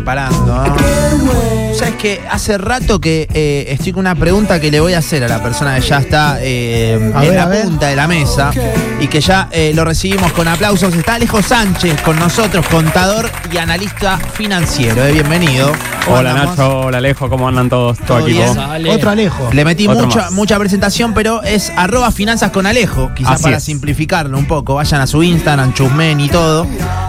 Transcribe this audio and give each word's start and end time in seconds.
preparando. 0.00 0.64
¿no? 0.64 1.74
Sabes 1.74 1.94
que 1.96 2.20
hace 2.30 2.58
rato 2.58 3.00
que 3.00 3.28
eh, 3.32 3.66
estoy 3.68 3.92
con 3.92 4.00
una 4.00 4.14
pregunta 4.14 4.58
que 4.60 4.70
le 4.70 4.80
voy 4.80 4.94
a 4.94 4.98
hacer 4.98 5.22
a 5.24 5.28
la 5.28 5.42
persona 5.42 5.76
que 5.76 5.82
ya 5.86 5.98
está 5.98 6.38
eh, 6.40 7.12
A 7.14 7.24
en 7.24 7.30
ver, 7.30 7.34
la 7.34 7.62
punta 7.62 7.86
de 7.88 7.96
la 7.96 8.06
mesa 8.08 8.50
y 8.98 9.06
que 9.08 9.20
ya 9.20 9.48
eh, 9.50 9.72
lo 9.74 9.84
recibimos 9.84 10.32
con 10.32 10.48
aplausos. 10.48 10.94
Está 10.94 11.14
Alejo 11.14 11.42
Sánchez 11.42 12.00
con 12.02 12.18
nosotros, 12.18 12.66
contador 12.66 13.30
y 13.52 13.56
analista 13.58 14.18
financiero. 14.18 15.04
Eh, 15.06 15.12
bienvenido. 15.12 15.72
¿Cómo 16.04 16.16
Hola 16.18 16.30
andamos? 16.30 16.56
Nacho, 16.58 16.80
hola 16.80 16.98
Alejo, 16.98 17.28
¿cómo 17.30 17.48
andan 17.48 17.68
todos? 17.68 17.98
Todo 17.98 18.18
¿Todo 18.18 18.28
equipo. 18.28 18.54
bien? 18.78 18.88
Otro 18.96 19.10
Alejo. 19.10 19.50
Le 19.52 19.64
metí 19.64 19.86
Otro 19.86 20.06
mucha, 20.06 20.20
más. 20.22 20.32
mucha 20.32 20.58
presentación, 20.58 21.14
pero 21.14 21.42
es 21.42 21.70
arroba 21.76 22.10
finanzas 22.10 22.50
con 22.50 22.66
Alejo, 22.66 23.10
quizás 23.14 23.34
Así 23.34 23.42
para 23.44 23.56
es. 23.58 23.64
simplificarlo 23.64 24.36
un 24.36 24.46
poco. 24.46 24.74
Vayan 24.74 25.00
a 25.02 25.06
su 25.06 25.22
Instagram, 25.22 25.72
chusmen 25.74 26.20
y 26.20 26.28
todo. 26.28 26.66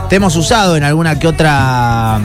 Te 0.10 0.18
hemos 0.18 0.36
usado 0.36 0.76
en 0.78 0.84
alguna 0.84 1.18
que 1.20 1.28
otra, 1.28 2.20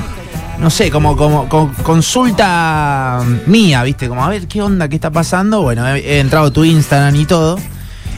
no 0.59 0.71
sé, 0.71 0.91
como, 0.91 1.17
como, 1.17 1.49
con- 1.49 1.73
consulta 1.75 3.21
mía, 3.47 3.83
¿viste? 3.83 4.09
Como 4.09 4.25
a 4.25 4.29
ver 4.29 4.47
qué 4.49 4.63
onda, 4.63 4.89
qué 4.89 4.95
está 4.97 5.11
pasando. 5.11 5.63
Bueno, 5.63 5.87
he, 5.89 6.21
entrado 6.21 6.47
a 6.47 6.51
tu 6.51 6.65
Instagram 6.65 7.15
y 7.17 7.25
todo. 7.27 7.59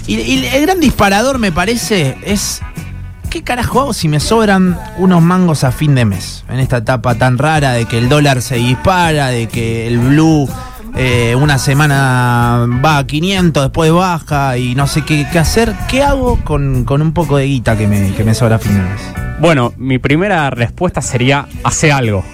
Y, 0.06 0.14
y 0.16 0.46
el 0.46 0.62
gran 0.62 0.80
disparador 0.80 1.38
me 1.38 1.52
parece 1.52 2.16
es. 2.24 2.60
¿Qué 3.30 3.42
carajo 3.42 3.80
hago 3.82 3.92
si 3.92 4.08
me 4.08 4.20
sobran 4.20 4.78
unos 4.96 5.20
mangos 5.20 5.62
a 5.62 5.70
fin 5.70 5.94
de 5.94 6.06
mes? 6.06 6.44
En 6.48 6.60
esta 6.60 6.78
etapa 6.78 7.14
tan 7.14 7.36
rara 7.36 7.72
de 7.72 7.84
que 7.84 7.98
el 7.98 8.08
dólar 8.08 8.40
se 8.40 8.56
dispara, 8.56 9.26
de 9.26 9.48
que 9.48 9.86
el 9.86 9.98
blue 9.98 10.48
eh, 10.96 11.34
una 11.38 11.58
semana 11.58 12.66
va 12.82 12.96
a 12.98 13.06
500, 13.06 13.64
después 13.64 13.92
baja 13.92 14.56
y 14.56 14.74
no 14.74 14.86
sé 14.86 15.02
qué, 15.02 15.26
qué 15.30 15.38
hacer. 15.38 15.74
¿Qué 15.88 16.02
hago 16.02 16.38
con, 16.42 16.84
con 16.84 17.02
un 17.02 17.12
poco 17.12 17.36
de 17.36 17.44
guita 17.44 17.76
que 17.76 17.86
me, 17.86 18.14
que 18.14 18.24
me 18.24 18.34
sobra 18.34 18.56
a 18.56 18.58
fin 18.58 18.74
de 18.74 18.80
mes? 18.80 19.00
Bueno, 19.40 19.74
mi 19.76 19.98
primera 19.98 20.48
respuesta 20.48 21.02
sería, 21.02 21.46
hace 21.64 21.92
algo. 21.92 22.24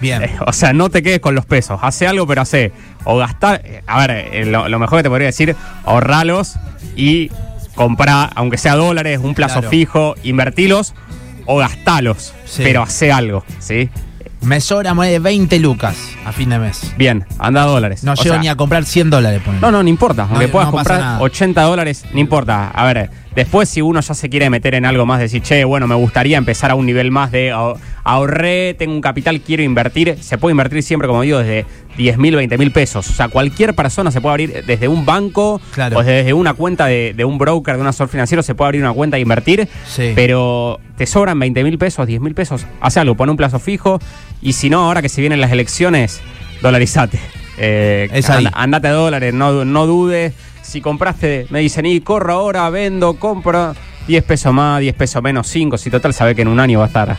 Bien. 0.00 0.22
Eh, 0.22 0.30
O 0.46 0.52
sea, 0.52 0.72
no 0.72 0.88
te 0.90 1.02
quedes 1.02 1.20
con 1.20 1.34
los 1.34 1.44
pesos, 1.46 1.78
hace 1.82 2.06
algo, 2.06 2.26
pero 2.26 2.42
hace. 2.42 2.72
O 3.04 3.16
gastar. 3.18 3.62
eh, 3.64 3.82
A 3.86 4.06
ver, 4.06 4.10
eh, 4.32 4.44
lo, 4.46 4.68
lo 4.68 4.78
mejor 4.78 4.98
que 4.98 5.02
te 5.04 5.08
podría 5.08 5.26
decir, 5.26 5.54
ahorralos 5.84 6.54
y 6.96 7.30
comprar, 7.74 8.30
aunque 8.34 8.58
sea 8.58 8.74
dólares, 8.76 9.20
un 9.22 9.34
plazo 9.34 9.54
Claro. 9.60 9.70
fijo, 9.70 10.14
invertilos 10.22 10.94
o 11.46 11.56
gastalos. 11.58 12.34
Sí. 12.44 12.62
Pero 12.64 12.82
hace 12.82 13.12
algo, 13.12 13.44
¿sí? 13.58 13.88
Me 14.42 14.60
sobra 14.62 14.94
más 14.94 15.08
de 15.08 15.18
20 15.18 15.58
lucas 15.58 15.96
a 16.24 16.32
fin 16.32 16.48
de 16.48 16.58
mes. 16.58 16.94
Bien, 16.96 17.26
anda 17.38 17.62
dólares. 17.64 18.04
No 18.04 18.12
O 18.12 18.14
llego 18.14 18.34
sea, 18.36 18.40
ni 18.40 18.48
a 18.48 18.56
comprar 18.56 18.86
100 18.86 19.10
dólares. 19.10 19.42
ponele. 19.44 19.60
No, 19.60 19.70
no, 19.70 19.82
no 19.82 19.88
importa. 19.90 20.26
Aunque 20.30 20.46
No, 20.46 20.52
puedas 20.52 20.68
no 20.68 20.72
pasa 20.72 20.88
comprar 20.94 21.00
nada. 21.00 21.20
80 21.20 21.62
dólares, 21.62 22.04
no 22.14 22.20
importa. 22.20 22.70
A 22.70 22.84
ver, 22.86 23.10
después 23.34 23.68
si 23.68 23.82
uno 23.82 24.00
ya 24.00 24.14
se 24.14 24.30
quiere 24.30 24.48
meter 24.48 24.74
en 24.74 24.86
algo 24.86 25.04
más, 25.04 25.20
decir, 25.20 25.42
che, 25.42 25.64
bueno, 25.64 25.86
me 25.86 25.94
gustaría 25.94 26.38
empezar 26.38 26.70
a 26.70 26.74
un 26.74 26.86
nivel 26.86 27.10
más 27.10 27.30
de 27.32 27.52
ahorré, 28.04 28.74
tengo 28.74 28.92
un 28.94 29.00
capital, 29.00 29.40
quiero 29.40 29.62
invertir. 29.62 30.16
Se 30.20 30.38
puede 30.38 30.52
invertir 30.52 30.82
siempre, 30.82 31.06
como 31.08 31.22
digo, 31.22 31.38
desde 31.38 31.66
10 31.96 32.18
mil, 32.18 32.36
20 32.36 32.58
mil 32.58 32.70
pesos. 32.72 33.08
O 33.08 33.12
sea, 33.12 33.28
cualquier 33.28 33.74
persona 33.74 34.10
se 34.10 34.20
puede 34.20 34.32
abrir 34.32 34.64
desde 34.66 34.88
un 34.88 35.04
banco 35.06 35.60
Claro. 35.72 35.98
o 35.98 36.02
desde 36.02 36.32
una 36.32 36.54
cuenta 36.54 36.86
de, 36.86 37.14
de 37.16 37.24
un 37.24 37.38
broker, 37.38 37.76
de 37.76 37.80
un 37.82 37.86
asesor 37.86 38.08
financiero, 38.08 38.42
se 38.42 38.54
puede 38.54 38.68
abrir 38.68 38.82
una 38.82 38.92
cuenta 38.92 39.16
e 39.16 39.20
invertir. 39.20 39.68
Sí. 39.86 40.12
Pero 40.14 40.80
te 40.96 41.06
sobran 41.06 41.38
20 41.38 41.64
mil 41.64 41.78
pesos, 41.78 42.06
10 42.06 42.20
mil 42.20 42.34
pesos, 42.34 42.66
haz 42.80 42.96
algo, 42.96 43.14
pon 43.16 43.30
un 43.30 43.36
plazo 43.36 43.58
fijo. 43.58 43.98
Y 44.42 44.52
si 44.54 44.70
no, 44.70 44.84
ahora 44.86 45.02
que 45.02 45.08
se 45.08 45.20
vienen 45.20 45.40
las 45.40 45.52
elecciones, 45.52 46.20
dolarizate. 46.62 47.18
Eh, 47.58 48.08
Es 48.12 48.30
ahí. 48.30 48.46
andate 48.52 48.88
a 48.88 48.92
dólares, 48.92 49.34
no, 49.34 49.64
no 49.64 49.86
dudes. 49.86 50.32
Si 50.62 50.80
compraste, 50.80 51.46
me 51.50 51.58
dicen, 51.60 51.84
y 51.84 52.00
corro 52.00 52.32
ahora, 52.32 52.70
vendo, 52.70 53.14
compro. 53.14 53.74
10 54.06 54.24
pesos 54.24 54.52
más, 54.54 54.80
10 54.80 54.94
pesos 54.94 55.22
menos, 55.22 55.46
5. 55.48 55.76
Si 55.78 55.90
total 55.90 56.14
sabe 56.14 56.34
que 56.34 56.42
en 56.42 56.48
un 56.48 56.60
año 56.60 56.78
va 56.78 56.84
a 56.84 56.88
estar. 56.88 57.16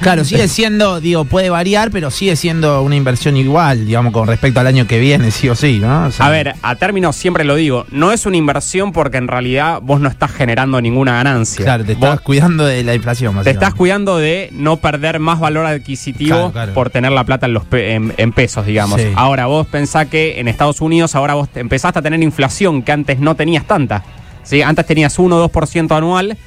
Claro, 0.00 0.24
sigue 0.24 0.46
siendo, 0.46 1.00
digo, 1.00 1.24
puede 1.24 1.50
variar, 1.50 1.90
pero 1.90 2.10
sigue 2.10 2.36
siendo 2.36 2.82
una 2.82 2.94
inversión 2.94 3.36
igual, 3.36 3.84
digamos, 3.84 4.12
con 4.12 4.28
respecto 4.28 4.60
al 4.60 4.66
año 4.68 4.86
que 4.86 4.98
viene, 5.00 5.30
sí 5.32 5.48
o 5.48 5.54
sí, 5.56 5.78
¿no? 5.80 6.06
O 6.06 6.10
sea, 6.12 6.26
A 6.26 6.30
ver, 6.30 6.54
a 6.62 6.76
términos 6.76 7.16
siempre 7.16 7.42
lo 7.44 7.56
digo, 7.56 7.84
no 7.90 8.12
es 8.12 8.24
una 8.24 8.36
inversión 8.36 8.92
porque 8.92 9.16
en 9.16 9.26
realidad 9.26 9.80
vos 9.82 10.00
no 10.00 10.08
estás 10.08 10.30
generando 10.30 10.80
ninguna 10.80 11.14
ganancia. 11.14 11.64
Claro, 11.64 11.84
te 11.84 11.94
Vos 11.94 12.04
estás 12.10 12.20
cuidando 12.20 12.64
de 12.64 12.84
la 12.84 12.94
inflación, 12.94 13.42
te 13.42 13.50
estás 13.50 13.74
cuidando 13.74 14.18
de 14.18 14.50
no 14.52 14.76
perder 14.76 15.18
más 15.18 15.40
valor 15.40 15.66
adquisitivo 15.66 16.28
Claro, 16.36 16.52
claro. 16.52 16.74
por 16.74 16.90
tener 16.90 17.10
la 17.10 17.24
plata 17.24 17.46
en, 17.46 17.54
los 17.54 17.64
pe- 17.64 17.94
en, 17.94 18.14
en 18.16 18.32
pesos, 18.32 18.64
digamos. 18.66 19.00
Sí. 19.00 19.08
Ahora 19.16 19.46
vos 19.46 19.66
pensás 19.66 20.06
que 20.06 20.38
en 20.38 20.46
Estados 20.46 20.80
Unidos 20.80 21.16
ahora 21.16 21.34
vos 21.34 21.48
te- 21.48 21.58
empezaste 21.60 21.98
a 21.98 22.02
tener 22.02 22.22
inflación 22.22 22.82
que 22.82 22.92
antes 22.92 23.18
no 23.18 23.34
tenías 23.34 23.66
tanta. 23.66 24.04
¿sí? 24.44 24.62
Antes 24.62 24.86
tenías 24.86 25.18
1 25.18 25.36
o 25.36 25.50
2% 25.50 25.96
anual 25.96 26.38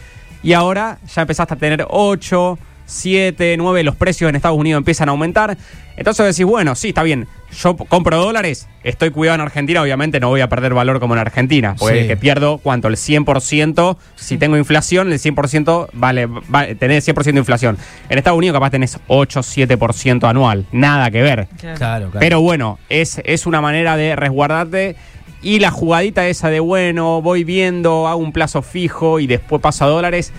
y 0.42 0.54
ahora 0.54 1.00
ya 1.14 1.22
empezaste 1.24 1.54
a 1.54 1.58
tener 1.58 1.86
8, 1.90 2.58
7, 2.92 3.56
9, 3.58 3.84
los 3.84 3.96
precios 3.96 4.30
en 4.30 4.36
Estados 4.36 4.58
Unidos 4.58 4.80
empiezan 4.80 5.10
a 5.10 5.12
aumentar. 5.12 5.58
Entonces 5.98 6.26
decís, 6.26 6.46
bueno, 6.46 6.74
sí, 6.76 6.90
está 6.90 7.04
bien, 7.04 7.28
yo 7.62 7.76
compro 7.76 8.18
dólares, 8.18 8.68
estoy 8.84 9.12
cuidado 9.12 9.36
en 9.36 9.42
Argentina, 9.42 9.82
obviamente 9.82 10.20
no 10.20 10.30
voy 10.30 10.42
a 10.42 10.50
perder 10.50 10.74
valor 10.74 11.00
como 11.00 11.14
en 11.14 11.20
Argentina, 11.20 11.76
porque 11.78 12.02
Sí. 12.04 12.08
que 12.08 12.18
pierdo, 12.18 12.58
¿cuánto? 12.58 12.88
El 12.88 12.96
100%, 12.98 13.98
si 14.16 14.38
tengo 14.38 14.58
inflación, 14.58 15.12
el 15.12 15.20
100% 15.20 15.90
vale, 15.94 16.28
vale 16.48 16.76
tenés 16.76 17.04
100% 17.08 17.34
de 17.36 17.40
inflación. 17.40 17.78
En 18.10 18.18
Estados 18.18 18.38
Unidos 18.38 18.56
capaz 18.56 18.72
tenés 18.72 19.00
8, 19.08 19.42
7% 19.44 20.28
anual, 20.28 20.66
nada 20.72 21.12
que 21.12 21.22
ver. 21.22 21.48
Claro, 21.60 21.78
claro. 21.78 22.12
Pero 22.20 22.42
bueno, 22.42 22.80
es, 22.90 23.22
es 23.24 23.46
una 23.46 23.62
manera 23.62 23.96
de 23.98 24.16
resguardarte. 24.16 24.96
Y 25.44 25.58
la 25.58 25.72
jugadita 25.72 26.28
esa 26.28 26.52
de, 26.52 26.60
bueno, 26.60 27.20
voy 27.24 27.44
viendo, 27.44 28.08
hago 28.08 28.20
un 28.20 28.32
plazo 28.32 28.62
fijo 28.62 29.20
y 29.20 29.26
después 29.26 29.60
paso 29.60 29.86
a 29.86 29.88
dólares. 29.88 30.32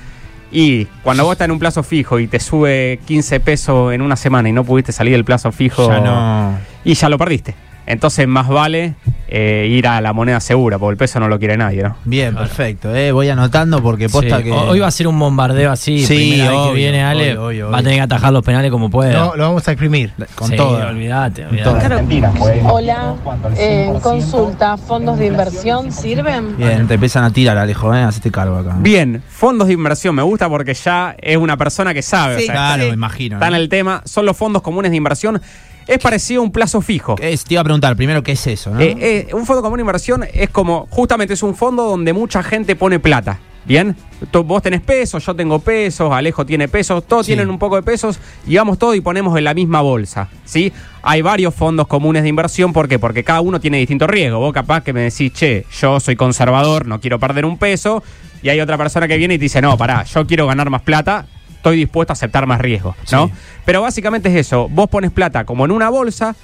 Y 0.53 0.85
cuando 1.03 1.25
vos 1.25 1.33
estás 1.33 1.47
en 1.47 1.53
un 1.53 1.59
plazo 1.59 1.83
fijo 1.83 2.19
y 2.19 2.27
te 2.27 2.39
sube 2.39 3.01
15 3.07 3.41
pesos 3.41 3.93
en 3.95 4.03
una 4.03 4.17
semana 4.17 4.49
y 4.49 4.53
no 4.53 4.65
pudiste 4.65 4.93
salir 4.93 5.15
del 5.15 5.25
plazo 5.25 5.51
fijo, 5.51 5.89
Ya 5.89 6.01
no. 6.01 6.59
y 6.85 6.93
ya 6.95 7.09
lo 7.09 7.17
perdiste. 7.19 7.55
Entonces 7.87 8.29
más 8.29 8.49
vale 8.49 8.95
eh, 9.29 9.67
ir 9.71 9.87
a 9.89 10.01
la 10.01 10.13
moneda 10.13 10.39
segura, 10.41 10.79
porque 10.79 10.93
el 10.93 10.97
peso 10.99 11.19
no 11.19 11.27
lo 11.29 11.39
quiere 11.39 11.57
nadie, 11.57 11.83
¿no? 11.83 11.97
Bien, 12.05 12.35
perfecto. 12.35 12.95
Eh, 12.95 13.13
voy 13.13 13.29
anotando 13.29 13.83
porque 13.83 14.09
posta 14.09 14.39
Sí, 14.39 14.45
que. 14.45 14.53
Hoy 14.53 14.79
va 14.81 14.87
a 14.87 14.91
ser 14.91 15.09
un 15.09 15.19
bombardeo 15.19 15.71
así. 15.73 16.05
Sí, 16.05 16.15
primera 16.15 16.51
vez 16.51 16.59
obvio, 16.59 16.71
que 16.73 16.77
viene 16.79 17.03
Ale, 17.03 17.31
obvio, 17.33 17.47
obvio, 17.47 17.71
va 17.71 17.79
a 17.79 17.83
tener 17.83 17.97
que 17.97 18.03
atajar 18.03 18.33
los 18.33 18.45
penales 18.45 18.71
como 18.71 18.91
pueda. 18.91 19.13
No, 19.13 19.37
lo 19.37 19.45
vamos 19.45 19.67
a 19.67 19.73
exprimir. 19.73 20.13
con 20.35 20.49
Sí, 20.51 20.57
todo. 20.57 20.87
olvídate, 20.87 21.43
todo. 21.65 21.79
olvídate. 21.99 22.63
Hola, 22.65 23.15
eh, 23.57 23.93
consulta, 24.03 24.77
¿fondos 24.77 25.19
de 25.19 25.27
inversión 25.27 25.91
sirven? 25.93 26.57
Bien, 26.57 26.87
te 26.87 26.95
empiezan 26.95 27.25
a 27.25 27.31
tirar, 27.33 27.57
Alejo, 27.59 27.95
¿eh? 27.95 28.03
Hacete 28.03 28.31
cargo 28.31 28.59
acá. 28.59 28.77
Bien, 28.79 29.23
fondos 29.29 29.67
de 29.69 29.75
inversión 29.75 30.15
me 30.15 30.23
gusta 30.23 30.49
porque 30.49 30.75
ya 30.75 31.17
es 31.19 31.37
una 31.37 31.57
persona 31.57 31.95
que 31.95 32.03
sabe. 32.03 32.37
Sí, 32.37 32.43
o 32.45 32.47
sea, 32.47 32.55
claro, 32.55 32.85
me 32.85 32.91
imagino, 32.95 33.37
Está 33.37 33.49
en 33.49 33.55
el 33.55 33.69
tema, 33.69 34.03
son 34.05 34.27
los 34.27 34.37
fondos 34.37 34.63
comunes 34.63 34.91
de 34.91 34.97
inversión. 34.99 35.41
Es 35.87 35.99
parecido 35.99 36.41
a 36.41 36.45
un 36.45 36.53
plazo 36.53 36.81
fijo. 36.81 37.17
¿Qué 37.17 37.33
es? 37.33 37.45
Te 37.45 37.55
iba 37.55 37.61
a 37.61 37.65
preguntar 37.65 37.97
primero 37.97 38.23
qué 38.23 38.33
es 38.33 38.47
eso, 38.47 38.71
¿no? 38.71 38.81
Eh, 38.81 38.97
eh, 39.01 39.29
un 39.35 39.45
fondo 39.47 39.63
común 39.63 39.79
de 39.79 39.83
inversión 39.83 40.25
es 40.33 40.51
como, 40.51 40.87
justamente 40.91 41.35
es 41.35 41.43
un 41.43 41.55
fondo 41.55 41.85
donde 41.85 42.13
mucha 42.13 42.43
gente 42.43 42.77
pone 42.77 42.99
plata. 43.01 43.39
¿Bien? 43.65 43.95
To- 44.33 44.43
Vos 44.43 44.61
tenés 44.61 44.81
pesos, 44.81 45.25
yo 45.25 45.37
tengo 45.37 45.61
pesos, 45.61 46.11
Alejo 46.13 46.45
tiene 46.45 46.67
pesos, 46.67 47.05
todos 47.07 47.25
Sí. 47.27 47.31
tienen 47.31 47.49
un 47.49 47.61
poco 47.61 47.77
de 47.77 47.83
pesos 47.85 48.19
y 48.45 48.57
vamos 48.57 48.77
todos 48.77 48.97
y 48.97 49.01
ponemos 49.01 49.39
en 49.39 49.45
la 49.45 49.55
misma 49.55 49.81
bolsa. 49.83 50.29
¿Sí? 50.45 50.73
Hay 51.03 51.23
varios 51.23 51.55
fondos 51.55 51.87
comunes 51.87 52.25
de 52.25 52.29
inversión, 52.29 52.73
¿por 52.73 52.89
qué? 52.89 52.99
Porque 52.99 53.23
cada 53.23 53.41
uno 53.41 53.61
tiene 53.61 53.79
distinto 53.79 54.09
riesgo. 54.09 54.41
Vos 54.41 54.53
capaz 54.53 54.83
que 54.83 54.93
me 54.93 55.03
decís, 55.03 55.33
che, 55.33 55.65
yo 55.81 56.01
soy 56.01 56.17
conservador, 56.17 56.87
no 56.87 57.01
quiero 57.01 57.21
perder 57.21 57.45
un 57.45 57.57
peso, 57.57 58.03
y 58.43 58.49
hay 58.49 58.61
otra 58.61 58.77
persona 58.77 59.07
que 59.07 59.17
viene 59.17 59.35
y 59.35 59.39
te 59.39 59.45
dice, 59.45 59.63
no, 59.63 59.79
pará, 59.79 60.03
yo 60.05 60.27
quiero 60.27 60.49
ganar 60.49 60.69
más 60.69 60.83
plata, 60.83 61.27
estoy 61.63 61.77
dispuesto 61.77 62.13
a 62.13 62.15
aceptar 62.15 62.45
más 62.47 62.61
riesgo, 62.61 62.97
¿no? 63.13 63.29
Sí. 63.29 63.35
Pero 63.65 63.83
básicamente 63.83 64.29
es 64.29 64.35
eso, 64.35 64.69
vos 64.69 64.91
pones 64.91 65.13
plata 65.13 65.45
como 65.45 65.65
en 65.65 65.71
una 65.71 65.91
bolsa, 65.91 66.35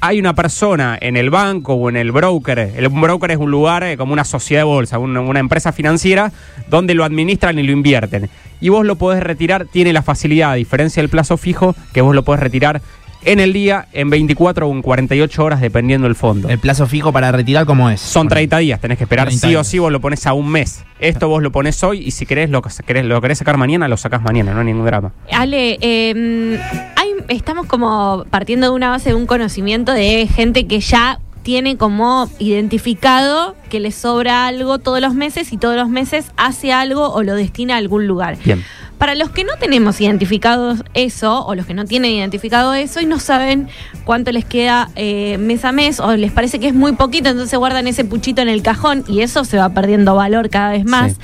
hay 0.00 0.20
una 0.20 0.32
persona 0.34 0.96
en 1.00 1.16
el 1.16 1.30
banco 1.30 1.74
o 1.74 1.88
en 1.88 1.96
el 1.96 2.12
broker, 2.12 2.58
el 2.76 2.88
broker 2.88 3.32
es 3.32 3.38
un 3.38 3.50
lugar 3.50 3.82
eh, 3.82 3.96
como 3.96 4.12
una 4.12 4.24
sociedad 4.24 4.60
de 4.60 4.66
bolsa, 4.66 5.00
una, 5.00 5.20
una 5.20 5.40
empresa 5.40 5.72
financiera 5.72 6.30
donde 6.68 6.94
lo 6.94 7.02
administran 7.02 7.58
y 7.58 7.64
lo 7.64 7.72
invierten. 7.72 8.30
Y 8.60 8.68
vos 8.68 8.86
lo 8.86 8.94
podés 8.94 9.24
retirar, 9.24 9.66
tiene 9.66 9.92
la 9.92 10.02
facilidad, 10.02 10.52
a 10.52 10.54
diferencia 10.54 11.02
del 11.02 11.10
plazo 11.10 11.36
fijo, 11.36 11.74
que 11.92 12.00
vos 12.00 12.14
lo 12.14 12.22
podés 12.22 12.40
retirar 12.40 12.80
en 13.24 13.40
el 13.40 13.52
día, 13.52 13.86
en 13.92 14.10
24 14.10 14.68
o 14.68 14.72
en 14.72 14.82
48 14.82 15.44
horas, 15.44 15.60
dependiendo 15.60 16.06
del 16.06 16.14
fondo. 16.14 16.48
El 16.48 16.58
plazo 16.58 16.86
fijo 16.86 17.12
para 17.12 17.32
retirar, 17.32 17.66
¿cómo 17.66 17.90
es? 17.90 18.00
Son 18.00 18.28
30 18.28 18.58
días, 18.58 18.80
tenés 18.80 18.98
que 18.98 19.04
esperar 19.04 19.28
30 19.28 19.48
sí 19.48 19.56
o 19.56 19.64
sí, 19.64 19.78
vos 19.78 19.92
lo 19.92 20.00
pones 20.00 20.26
a 20.26 20.32
un 20.32 20.48
mes. 20.48 20.84
Esto 20.98 21.28
vos 21.28 21.42
lo 21.42 21.52
pones 21.52 21.82
hoy 21.82 22.00
y 22.00 22.10
si 22.10 22.26
querés 22.26 22.50
lo, 22.50 22.62
querés, 22.62 23.04
lo 23.04 23.20
querés 23.20 23.38
sacar 23.38 23.56
mañana, 23.56 23.88
lo 23.88 23.96
sacás 23.96 24.22
mañana, 24.22 24.52
no 24.52 24.60
hay 24.60 24.66
ningún 24.66 24.86
drama. 24.86 25.12
Ale, 25.32 25.78
eh, 25.80 26.60
hay, 26.96 27.08
estamos 27.28 27.66
como 27.66 28.24
partiendo 28.30 28.68
de 28.68 28.72
una 28.72 28.90
base 28.90 29.10
de 29.10 29.14
un 29.14 29.26
conocimiento 29.26 29.92
de 29.92 30.26
gente 30.26 30.66
que 30.66 30.80
ya 30.80 31.20
tiene 31.44 31.76
como 31.76 32.28
identificado 32.38 33.54
que 33.68 33.78
le 33.78 33.92
sobra 33.92 34.46
algo 34.46 34.78
todos 34.78 35.00
los 35.00 35.14
meses 35.14 35.52
y 35.52 35.58
todos 35.58 35.76
los 35.76 35.88
meses 35.88 36.32
hace 36.36 36.72
algo 36.72 37.10
o 37.12 37.22
lo 37.22 37.34
destina 37.34 37.74
a 37.74 37.76
algún 37.76 38.06
lugar. 38.06 38.38
Bien. 38.44 38.64
Para 38.98 39.14
los 39.14 39.30
que 39.30 39.44
no 39.44 39.52
tenemos 39.58 40.00
identificado 40.00 40.76
eso, 40.94 41.44
o 41.44 41.54
los 41.54 41.66
que 41.66 41.74
no 41.74 41.84
tienen 41.84 42.12
identificado 42.12 42.74
eso 42.74 43.00
y 43.00 43.06
no 43.06 43.18
saben 43.18 43.68
cuánto 44.04 44.32
les 44.32 44.44
queda 44.44 44.90
eh, 44.96 45.36
mes 45.38 45.64
a 45.64 45.72
mes, 45.72 46.00
o 46.00 46.16
les 46.16 46.32
parece 46.32 46.58
que 46.58 46.68
es 46.68 46.74
muy 46.74 46.92
poquito, 46.92 47.28
entonces 47.28 47.58
guardan 47.58 47.86
ese 47.86 48.04
puchito 48.04 48.42
en 48.42 48.48
el 48.48 48.62
cajón 48.62 49.04
y 49.08 49.20
eso 49.20 49.44
se 49.44 49.58
va 49.58 49.68
perdiendo 49.70 50.14
valor 50.14 50.48
cada 50.48 50.70
vez 50.70 50.84
más. 50.84 51.12
Sí. 51.12 51.18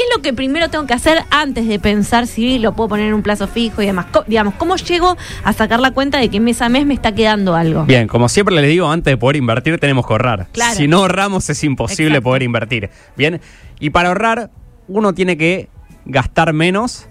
¿Qué 0.00 0.04
es 0.04 0.16
lo 0.16 0.22
que 0.22 0.32
primero 0.32 0.70
tengo 0.70 0.86
que 0.86 0.94
hacer 0.94 1.24
antes 1.30 1.68
de 1.68 1.78
pensar 1.78 2.26
si 2.26 2.58
lo 2.58 2.72
puedo 2.72 2.88
poner 2.88 3.08
en 3.08 3.12
un 3.12 3.22
plazo 3.22 3.46
fijo 3.46 3.82
y 3.82 3.86
demás? 3.86 4.06
Digamos, 4.26 4.54
¿cómo 4.54 4.76
llego 4.76 5.18
a 5.44 5.52
sacar 5.52 5.78
la 5.78 5.90
cuenta 5.90 6.18
de 6.18 6.30
que 6.30 6.40
mes 6.40 6.62
a 6.62 6.70
mes 6.70 6.86
me 6.86 6.94
está 6.94 7.14
quedando 7.14 7.54
algo? 7.54 7.84
Bien, 7.84 8.08
como 8.08 8.30
siempre 8.30 8.54
les 8.54 8.66
digo, 8.66 8.90
antes 8.90 9.12
de 9.12 9.18
poder 9.18 9.36
invertir 9.36 9.78
tenemos 9.78 10.06
que 10.06 10.14
ahorrar. 10.14 10.46
Claro. 10.52 10.74
Si 10.74 10.88
no 10.88 11.00
ahorramos 11.00 11.50
es 11.50 11.62
imposible 11.64 12.12
Exacto. 12.12 12.24
poder 12.30 12.42
invertir. 12.44 12.88
Bien, 13.14 13.42
y 13.78 13.90
para 13.90 14.08
ahorrar 14.08 14.50
uno 14.88 15.12
tiene 15.12 15.36
que 15.36 15.68
gastar 16.10 16.52
menos 16.52 17.08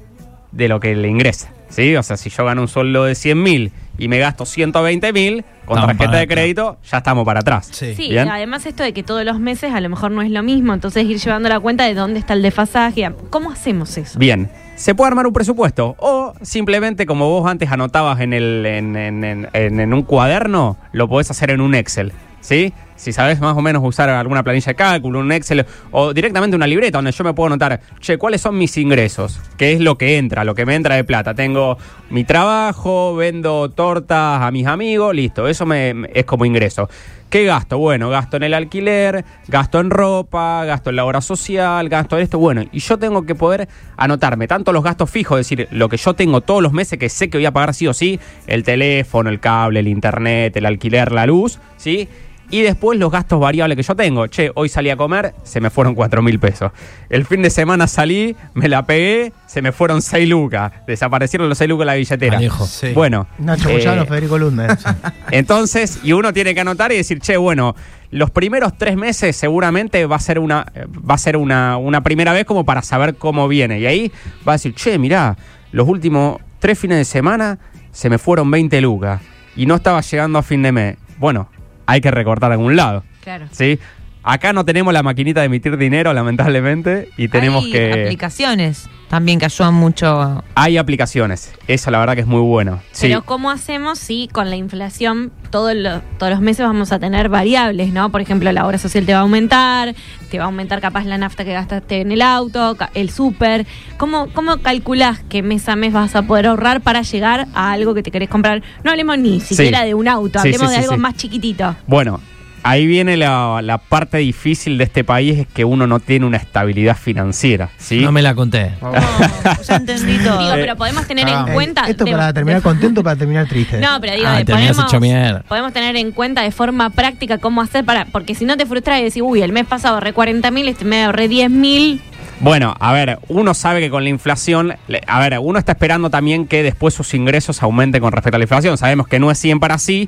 de 0.51 0.67
lo 0.67 0.79
que 0.79 0.95
le 0.95 1.07
ingresa. 1.07 1.49
¿Sí? 1.69 1.95
O 1.95 2.01
sea, 2.01 2.17
si 2.17 2.31
yo 2.31 2.45
gano 2.45 2.61
un 2.63 2.67
sueldo 2.67 3.03
de 3.03 3.13
100 3.13 3.43
mil 3.43 3.71
y 3.99 4.07
me 4.07 4.17
gasto 4.17 4.45
120 4.47 5.13
mil 5.13 5.45
con 5.65 5.79
tarjeta 5.85 6.17
de 6.17 6.27
crédito, 6.27 6.77
ya 6.89 6.97
estamos 6.97 7.23
para 7.25 7.41
atrás. 7.41 7.69
Sí. 7.71 7.93
Sí, 7.93 8.17
además 8.17 8.65
esto 8.65 8.81
de 8.81 8.91
que 8.91 9.03
todos 9.03 9.23
los 9.23 9.39
meses 9.39 9.71
a 9.71 9.79
lo 9.79 9.87
mejor 9.87 10.09
no 10.09 10.23
es 10.23 10.31
lo 10.31 10.41
mismo, 10.41 10.73
entonces 10.73 11.05
ir 11.05 11.19
llevando 11.19 11.47
la 11.47 11.59
cuenta 11.59 11.83
de 11.85 11.93
dónde 11.93 12.17
está 12.19 12.33
el 12.33 12.41
desfasaje. 12.41 13.11
¿Cómo 13.29 13.51
hacemos 13.51 13.95
eso? 13.99 14.17
Bien, 14.17 14.49
se 14.75 14.95
puede 14.95 15.09
armar 15.09 15.27
un 15.27 15.33
presupuesto 15.33 15.95
o 15.99 16.33
simplemente 16.41 17.05
como 17.05 17.29
vos 17.29 17.47
antes 17.47 17.69
anotabas 17.71 18.19
en, 18.21 18.33
el, 18.33 18.65
en, 18.65 18.95
en- 18.95 19.23
en- 19.23 19.47
en- 19.53 19.79
en 19.79 19.93
un 19.93 20.01
cuaderno, 20.01 20.75
lo 20.91 21.07
podés 21.07 21.29
hacer 21.29 21.51
en 21.51 21.61
un 21.61 21.75
Excel, 21.75 22.13
¿sí? 22.41 22.73
Si 22.99 23.13
sabes 23.13 23.39
más 23.39 23.55
o 23.55 23.61
menos 23.61 23.81
usar 23.83 24.09
alguna 24.09 24.43
planilla 24.43 24.67
de 24.67 24.75
cálculo, 24.75 25.19
un 25.19 25.31
Excel 25.31 25.65
o 25.91 26.13
directamente 26.13 26.57
una 26.57 26.67
libreta 26.67 26.97
donde 26.97 27.13
yo 27.13 27.23
me 27.23 27.33
puedo 27.33 27.47
anotar, 27.47 27.79
che, 28.01 28.17
¿cuáles 28.17 28.41
son 28.41 28.57
mis 28.57 28.75
ingresos? 28.77 29.39
¿Qué 29.57 29.71
es 29.71 29.79
lo 29.79 29.97
que 29.97 30.17
entra, 30.17 30.43
lo 30.43 30.53
que 30.53 30.65
me 30.65 30.75
entra 30.75 30.95
de 30.95 31.05
plata? 31.05 31.33
Tengo 31.33 31.77
mi 32.09 32.25
trabajo, 32.25 33.15
vendo 33.15 33.69
tortas 33.69 34.41
a 34.41 34.51
mis 34.51 34.67
amigos, 34.67 35.15
listo, 35.15 35.47
eso 35.47 35.65
me, 35.65 35.93
es 36.13 36.25
como 36.25 36.43
ingreso. 36.43 36.89
¿Qué 37.29 37.45
gasto? 37.45 37.77
Bueno, 37.77 38.09
gasto 38.09 38.35
en 38.35 38.43
el 38.43 38.53
alquiler, 38.53 39.23
gasto 39.47 39.79
en 39.79 39.91
ropa, 39.91 40.65
gasto 40.65 40.89
en 40.89 40.97
la 40.97 41.05
obra 41.05 41.21
social, 41.21 41.87
gasto 41.87 42.17
en 42.17 42.23
esto. 42.23 42.37
Bueno, 42.37 42.63
y 42.71 42.79
yo 42.79 42.97
tengo 42.97 43.25
que 43.25 43.35
poder 43.35 43.69
anotarme 43.95 44.47
tanto 44.47 44.73
los 44.73 44.83
gastos 44.83 45.09
fijos, 45.09 45.39
es 45.39 45.47
decir, 45.47 45.69
lo 45.71 45.87
que 45.87 45.97
yo 45.97 46.15
tengo 46.15 46.41
todos 46.41 46.61
los 46.61 46.73
meses 46.73 46.99
que 46.99 47.07
sé 47.07 47.29
que 47.29 47.37
voy 47.37 47.45
a 47.45 47.51
pagar 47.51 47.73
sí 47.75 47.87
o 47.87 47.93
sí, 47.93 48.19
el 48.47 48.63
teléfono, 48.63 49.29
el 49.29 49.39
cable, 49.39 49.79
el 49.79 49.87
internet, 49.87 50.57
el 50.57 50.65
alquiler, 50.65 51.13
la 51.13 51.27
luz, 51.27 51.59
¿sí? 51.77 52.09
Y 52.51 52.61
después 52.61 52.97
los 52.97 53.11
gastos 53.11 53.39
variables 53.39 53.75
que 53.75 53.83
yo 53.83 53.95
tengo. 53.95 54.27
Che, 54.27 54.51
hoy 54.55 54.69
salí 54.69 54.89
a 54.89 54.97
comer, 54.97 55.33
se 55.43 55.61
me 55.61 55.69
fueron 55.69 55.93
4 55.93 56.21
mil 56.21 56.39
pesos. 56.39 56.71
El 57.09 57.25
fin 57.25 57.41
de 57.41 57.49
semana 57.49 57.87
salí, 57.87 58.35
me 58.53 58.67
la 58.67 58.85
pegué, 58.85 59.33
se 59.45 59.61
me 59.61 59.71
fueron 59.71 60.01
6 60.01 60.27
lucas. 60.27 60.71
Desaparecieron 60.87 61.47
los 61.47 61.57
6 61.57 61.69
lucas 61.69 61.81
de 61.81 61.85
la 61.85 61.93
billetera. 61.95 62.39
Sí. 62.65 62.91
Bueno. 62.93 63.27
Nacho 63.37 63.69
eh, 63.69 64.05
Federico 64.05 64.37
Lundner. 64.37 64.77
entonces, 65.31 65.99
y 66.03 66.13
uno 66.13 66.33
tiene 66.33 66.55
que 66.55 66.61
anotar 66.61 66.91
y 66.91 66.97
decir, 66.97 67.19
che, 67.19 67.37
bueno, 67.37 67.75
los 68.11 68.31
primeros 68.31 68.75
tres 68.77 68.97
meses 68.97 69.35
seguramente 69.35 70.05
va 70.07 70.15
a 70.15 70.19
ser 70.19 70.39
una, 70.39 70.65
va 71.07 71.13
a 71.13 71.19
ser 71.19 71.37
una, 71.37 71.77
una 71.77 72.01
primera 72.01 72.33
vez 72.33 72.45
como 72.45 72.65
para 72.65 72.81
saber 72.81 73.15
cómo 73.15 73.47
viene. 73.47 73.79
Y 73.79 73.85
ahí 73.85 74.11
va 74.47 74.53
a 74.53 74.55
decir, 74.55 74.73
che, 74.73 74.97
mirá, 74.97 75.37
los 75.71 75.87
últimos 75.87 76.41
tres 76.57 76.79
fines 76.79 76.97
de 76.97 77.05
semana 77.05 77.59
se 77.91 78.09
me 78.09 78.17
fueron 78.17 78.49
20 78.49 78.81
lucas 78.81 79.21
y 79.55 79.65
no 79.65 79.75
estaba 79.75 80.01
llegando 80.01 80.39
a 80.39 80.43
fin 80.43 80.61
de 80.63 80.71
mes. 80.71 80.97
Bueno, 81.17 81.49
hay 81.89 82.01
que 82.01 82.11
recortar 82.11 82.51
a 82.51 82.53
algún 82.53 82.75
lado. 82.75 83.03
Claro. 83.21 83.47
¿Sí? 83.51 83.79
Acá 84.23 84.51
no 84.53 84.65
tenemos 84.65 84.93
la 84.93 85.01
maquinita 85.01 85.39
de 85.39 85.45
emitir 85.47 85.77
dinero, 85.77 86.13
lamentablemente, 86.13 87.09
y 87.17 87.29
tenemos 87.29 87.63
Hay 87.65 87.71
que... 87.71 88.03
aplicaciones 88.03 88.89
también 89.09 89.39
que 89.39 89.45
ayudan 89.45 89.73
mucho. 89.73 90.43
Hay 90.53 90.77
aplicaciones. 90.77 91.51
Eso 91.67 91.89
la 91.89 91.97
verdad 91.99 92.13
que 92.13 92.21
es 92.21 92.27
muy 92.27 92.41
bueno. 92.41 92.79
Sí. 92.91 93.07
Pero 93.07 93.23
¿cómo 93.23 93.49
hacemos 93.49 93.97
si 93.97 94.27
con 94.31 94.51
la 94.51 94.55
inflación 94.55 95.31
todo 95.49 95.73
lo- 95.73 96.01
todos 96.19 96.31
los 96.31 96.41
meses 96.41 96.63
vamos 96.63 96.91
a 96.91 96.99
tener 96.99 97.27
variables, 97.27 97.91
¿no? 97.91 98.11
Por 98.11 98.21
ejemplo, 98.21 98.51
la 98.51 98.67
obra 98.67 98.77
social 98.77 99.07
te 99.07 99.13
va 99.13 99.19
a 99.19 99.21
aumentar, 99.23 99.95
te 100.29 100.37
va 100.37 100.43
a 100.43 100.47
aumentar 100.47 100.79
capaz 100.79 101.05
la 101.05 101.17
nafta 101.17 101.43
que 101.43 101.53
gastaste 101.53 102.01
en 102.01 102.11
el 102.11 102.21
auto, 102.21 102.77
el 102.93 103.09
súper. 103.09 103.65
¿Cómo, 103.97 104.27
¿Cómo 104.33 104.57
calculás 104.57 105.21
que 105.27 105.41
mes 105.41 105.67
a 105.69 105.75
mes 105.75 105.91
vas 105.91 106.15
a 106.15 106.21
poder 106.23 106.45
ahorrar 106.45 106.81
para 106.81 107.01
llegar 107.01 107.47
a 107.55 107.71
algo 107.71 107.95
que 107.95 108.03
te 108.03 108.11
querés 108.11 108.29
comprar? 108.29 108.61
No 108.83 108.91
hablemos 108.91 109.17
ni 109.17 109.39
siquiera 109.39 109.83
de 109.85 109.95
un 109.95 110.07
auto, 110.07 110.39
Sí, 110.39 110.49
hablemos 110.49 110.67
sí, 110.69 110.73
de 110.75 110.75
sí, 110.75 110.83
algo 110.83 110.95
sí. 110.95 110.99
más 111.01 111.15
chiquitito. 111.15 111.75
Bueno, 111.87 112.21
ahí 112.63 112.85
viene 112.87 113.17
la, 113.17 113.61
la 113.63 113.77
parte 113.77 114.17
difícil 114.17 114.77
de 114.77 114.83
este 114.83 115.03
país, 115.03 115.39
es 115.39 115.47
que 115.47 115.65
uno 115.65 115.87
no 115.87 115.99
tiene 115.99 116.25
una 116.25 116.37
estabilidad 116.37 116.95
financiera, 116.97 117.69
¿sí? 117.77 117.99
No 118.01 118.11
me 118.11 118.21
la 118.21 118.35
conté. 118.35 118.71
ya 119.67 119.75
entendí 119.75 120.17
todo. 120.19 120.39
Digo, 120.39 120.51
pero 120.55 120.75
podemos 120.75 121.05
tener 121.07 121.27
Ah. 121.27 121.45
en 121.47 121.53
cuenta... 121.53 121.83
Esto 121.87 122.05
de- 122.05 122.11
para 122.11 122.33
terminar 122.33 122.61
de- 122.61 122.63
contento 122.63 123.01
o 123.01 123.03
para 123.03 123.15
terminar 123.15 123.47
triste. 123.47 123.79
No, 123.79 123.99
pero 124.01 124.13
digo, 124.13 124.27
Ah, 124.27 124.37
de- 124.37 124.45
podemos, 124.45 124.79
hecho 124.79 124.99
mierda. 124.99 125.43
podemos 125.47 125.73
tener 125.73 125.95
en 125.95 126.11
cuenta 126.11 126.41
de 126.41 126.51
forma 126.51 126.89
práctica 126.89 127.37
cómo 127.37 127.61
hacer 127.61 127.83
para. 127.85 128.05
Porque 128.05 128.35
si 128.35 128.45
no 128.45 128.57
te 128.57 128.65
frustras 128.65 128.99
y 128.99 129.03
decís, 129.03 129.21
uy, 129.25 129.41
el 129.41 129.51
mes 129.51 129.65
pasado 129.65 129.95
ahorré 129.95 130.13
40 130.13 130.51
mil, 130.51 130.67
este 130.67 130.85
mes 130.85 131.05
ahorré 131.05 131.27
10 131.27 131.49
mil. 131.49 132.01
Bueno, 132.41 132.73
a 132.79 132.93
ver, 132.93 133.19
uno 133.27 133.53
sabe 133.53 133.81
que 133.81 133.89
con 133.89 134.03
la 134.03 134.09
inflación, 134.09 134.73
a 135.07 135.19
ver, 135.19 135.37
uno 135.41 135.59
está 135.59 135.73
esperando 135.73 136.09
también 136.09 136.47
que 136.47 136.63
después 136.63 136.93
sus 136.93 137.13
ingresos 137.13 137.61
aumenten 137.61 138.01
con 138.01 138.13
respecto 138.13 138.37
a 138.37 138.39
la 138.39 138.45
inflación. 138.45 138.77
Sabemos 138.77 139.07
que 139.09 139.19
no 139.19 139.29
es 139.29 139.37
siempre 139.37 139.73
así, 139.73 140.07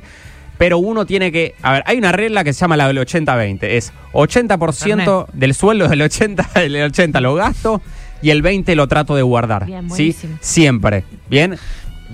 pero 0.62 0.78
uno 0.78 1.04
tiene 1.06 1.32
que, 1.32 1.56
a 1.60 1.72
ver, 1.72 1.82
hay 1.86 1.98
una 1.98 2.12
regla 2.12 2.44
que 2.44 2.52
se 2.52 2.60
llama 2.60 2.76
la 2.76 2.86
del 2.86 2.96
80-20, 2.98 3.64
es 3.64 3.92
80% 4.12 5.26
del 5.32 5.54
sueldo 5.54 5.88
del 5.88 6.02
80, 6.02 6.50
del 6.54 6.84
80 6.84 7.20
lo 7.20 7.34
gasto 7.34 7.82
y 8.22 8.30
el 8.30 8.42
20 8.42 8.76
lo 8.76 8.86
trato 8.86 9.16
de 9.16 9.22
guardar. 9.22 9.66
Bien, 9.66 9.90
¿sí? 9.90 10.14
Siempre, 10.38 11.02
¿bien? 11.28 11.58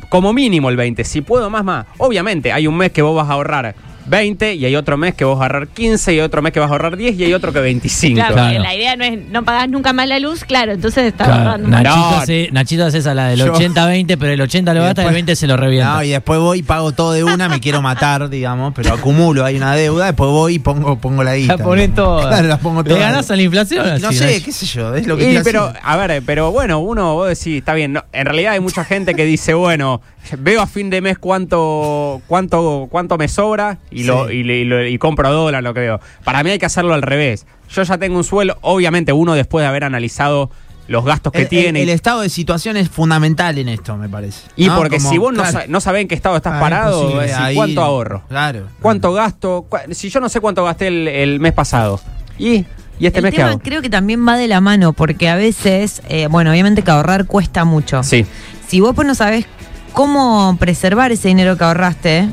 Como 0.09 0.33
mínimo 0.33 0.71
el 0.71 0.79
20, 0.79 1.05
si 1.05 1.21
puedo 1.21 1.51
más, 1.51 1.63
más. 1.63 1.85
Obviamente, 1.99 2.51
hay 2.51 2.67
un 2.67 2.75
mes 2.75 2.91
que 2.91 3.03
vos 3.03 3.15
vas 3.15 3.29
a 3.29 3.35
ahorrar 3.35 3.75
20 4.09 4.55
y 4.55 4.65
hay 4.65 4.77
otro 4.77 4.97
mes 4.97 5.15
que 5.15 5.25
vos 5.25 5.39
vas 5.39 5.43
a 5.43 5.47
ahorrar 5.47 5.69
15 5.69 6.15
y 6.15 6.21
otro 6.21 6.43
mes 6.43 6.53
que 6.53 6.61
vas 6.61 6.69
a 6.69 6.73
ahorrar 6.73 6.97
10 6.97 7.19
y 7.19 7.25
hay 7.25 7.35
otro 7.35 7.53
que 7.53 7.61
25. 7.61 8.17
Claro, 8.17 8.59
la 8.61 8.75
idea 8.75 8.97
no 8.97 9.05
es 9.05 9.19
no 9.31 9.45
pagás 9.45 9.69
nunca 9.69 9.93
más 9.93 10.09
la 10.09 10.19
luz, 10.19 10.45
claro, 10.45 10.73
entonces 10.73 11.05
estás 11.05 11.27
Claro, 11.29 11.43
ahorrando 11.43 11.69
más. 11.69 11.83
Nachito, 11.83 12.11
No. 12.11 12.17
hace, 12.19 12.49
Nachito 12.53 12.85
hace 12.87 12.99
esa, 12.99 13.15
la 13.15 13.29
del 13.29 13.39
Yo- 13.39 13.53
80-20, 13.55 14.17
pero 14.19 14.33
el 14.33 14.41
80 14.41 14.75
lo 14.75 14.83
gasta 14.83 15.03
y 15.03 15.05
el 15.05 15.07
después- 15.09 15.15
20 15.15 15.37
se 15.37 15.47
lo 15.47 15.57
revienta. 15.57 15.95
No, 15.95 16.03
y 16.03 16.09
después 16.11 16.39
voy 16.41 16.59
y 16.59 16.63
pago 16.63 16.93
todo 16.93 17.13
de 17.13 17.25
una, 17.25 17.49
me 17.49 17.61
quiero 17.61 17.83
matar, 17.83 18.29
digamos, 18.29 18.73
pero 18.75 18.93
acumulo, 18.95 19.45
hay 19.45 19.57
una 19.57 19.75
deuda, 19.75 20.07
después 20.07 20.31
voy 20.31 20.55
y 20.55 20.59
pongo, 20.59 20.99
pongo 20.99 21.23
la 21.25 21.37
guita. 21.37 21.57
la 21.57 21.65
pones 21.65 21.95
toda. 21.95 22.29
Claro, 22.29 22.49
las 22.49 22.59
pongo 22.61 22.83
¿Le 22.83 22.89
todas. 22.91 23.03
ganás 23.03 23.31
a 23.31 23.37
la 23.37 23.43
inflación? 23.43 24.01
No 24.01 24.09
así, 24.09 24.19
sé, 24.19 24.33
Nacho? 24.35 24.45
qué 24.45 24.53
sé 24.53 24.67
yo, 24.67 24.95
es 24.95 25.07
lo 25.07 25.17
que 25.17 25.33
Y, 25.33 25.39
pero, 25.45 25.73
a 25.83 25.97
ver, 25.97 26.23
pero 26.25 26.51
bueno, 26.51 26.79
uno, 26.81 27.15
vos 27.15 27.29
decís, 27.29 27.59
está 27.59 27.75
bien. 27.75 27.93
no, 27.93 28.05
en 28.13 28.25
realidad 28.25 28.53
hay 28.55 28.61
mucha 28.61 28.85
gente 28.85 29.15
que 29.15 29.25
dice, 29.25 29.55
bueno, 29.55 30.01
veo 30.39 30.61
a 30.61 30.67
fin 30.67 30.91
de 30.91 31.01
mes 31.01 31.19
cuánto 31.19 32.21
cuánto 32.27 32.87
cuánto 32.91 33.17
me 33.17 33.29
sobra 33.29 33.79
y, 33.91 33.98
lo, 34.05 34.29
Sí. 34.29 34.35
y, 34.37 34.43
le- 34.45 34.59
y 34.59 34.65
lo- 34.65 34.87
y 34.87 34.99
compro 34.99 35.31
dólar, 35.33 35.63
lo 35.63 35.75
que 35.75 35.81
veo. 35.81 36.01
Para 36.25 36.43
mí 36.43 36.51
hay 36.51 36.59
que 36.59 36.67
hacerlo 36.67 36.95
al 36.95 37.03
revés. 37.03 37.47
Yo 37.71 37.83
ya 37.83 37.99
tengo 37.99 38.17
un 38.17 38.25
sueldo, 38.25 38.57
obviamente 38.63 39.13
uno 39.13 39.35
después 39.35 39.63
de 39.63 39.69
haber 39.69 39.85
analizado 39.85 40.51
los 40.87 41.05
gastos 41.05 41.33
que 41.33 41.41
El, 41.41 41.45
el- 41.45 41.49
tiene. 41.51 41.83
el 41.83 41.89
estado 41.91 42.23
de 42.23 42.31
situación 42.31 42.79
es 42.79 42.89
fundamental 42.89 43.59
en 43.59 43.69
esto, 43.69 43.97
me 43.99 44.09
parece. 44.09 44.41
y 44.57 44.69
¿no? 44.69 44.77
porque 44.77 44.97
Como, 44.97 45.11
si 45.11 45.19
vos 45.19 45.33
no, 45.35 45.43
claro, 45.43 45.59
sa- 45.61 45.67
no 45.69 45.81
sabés 45.81 46.01
en 46.03 46.09
qué 46.09 46.15
estado 46.15 46.37
estás 46.37 46.55
Ah, 46.57 46.61
parado, 46.61 47.21
ahí- 47.21 47.55
¿cuánto 47.55 47.83
ahorro? 47.83 48.23
Claro. 48.29 48.69
¿Cuánto 48.81 49.13
gasto? 49.13 49.67
Si 49.91 50.09
yo 50.09 50.19
no 50.21 50.31
sé 50.31 50.41
cuánto 50.41 50.65
gasté 50.65 50.87
el, 50.89 51.07
el 51.09 51.41
mes 51.41 51.53
pasado. 51.53 52.01
¿Y, 52.39 52.65
y 52.99 53.07
este 53.07 53.19
el 53.19 53.25
mes 53.25 53.35
tema 53.35 53.59
creo 53.59 53.83
que 53.83 53.91
también 53.91 54.27
va 54.27 54.39
de 54.39 54.49
la 54.49 54.63
mano, 54.63 54.95
porque 54.95 55.29
a 55.29 55.37
veces, 55.37 56.01
eh, 56.09 56.27
bueno, 56.31 56.51
obviamente 56.53 56.81
que 56.83 56.91
ahorrar 56.91 57.27
cuesta 57.27 57.67
mucho. 57.67 58.03
Sí. 58.03 58.25
Si 58.67 58.81
vos 58.81 58.95
pues 58.95 59.07
no 59.07 59.15
sabés 59.15 59.45
cómo 59.93 60.57
preservar 60.59 61.13
ese 61.13 61.29
dinero 61.29 61.57
que 61.59 61.65
ahorraste, 61.65 62.29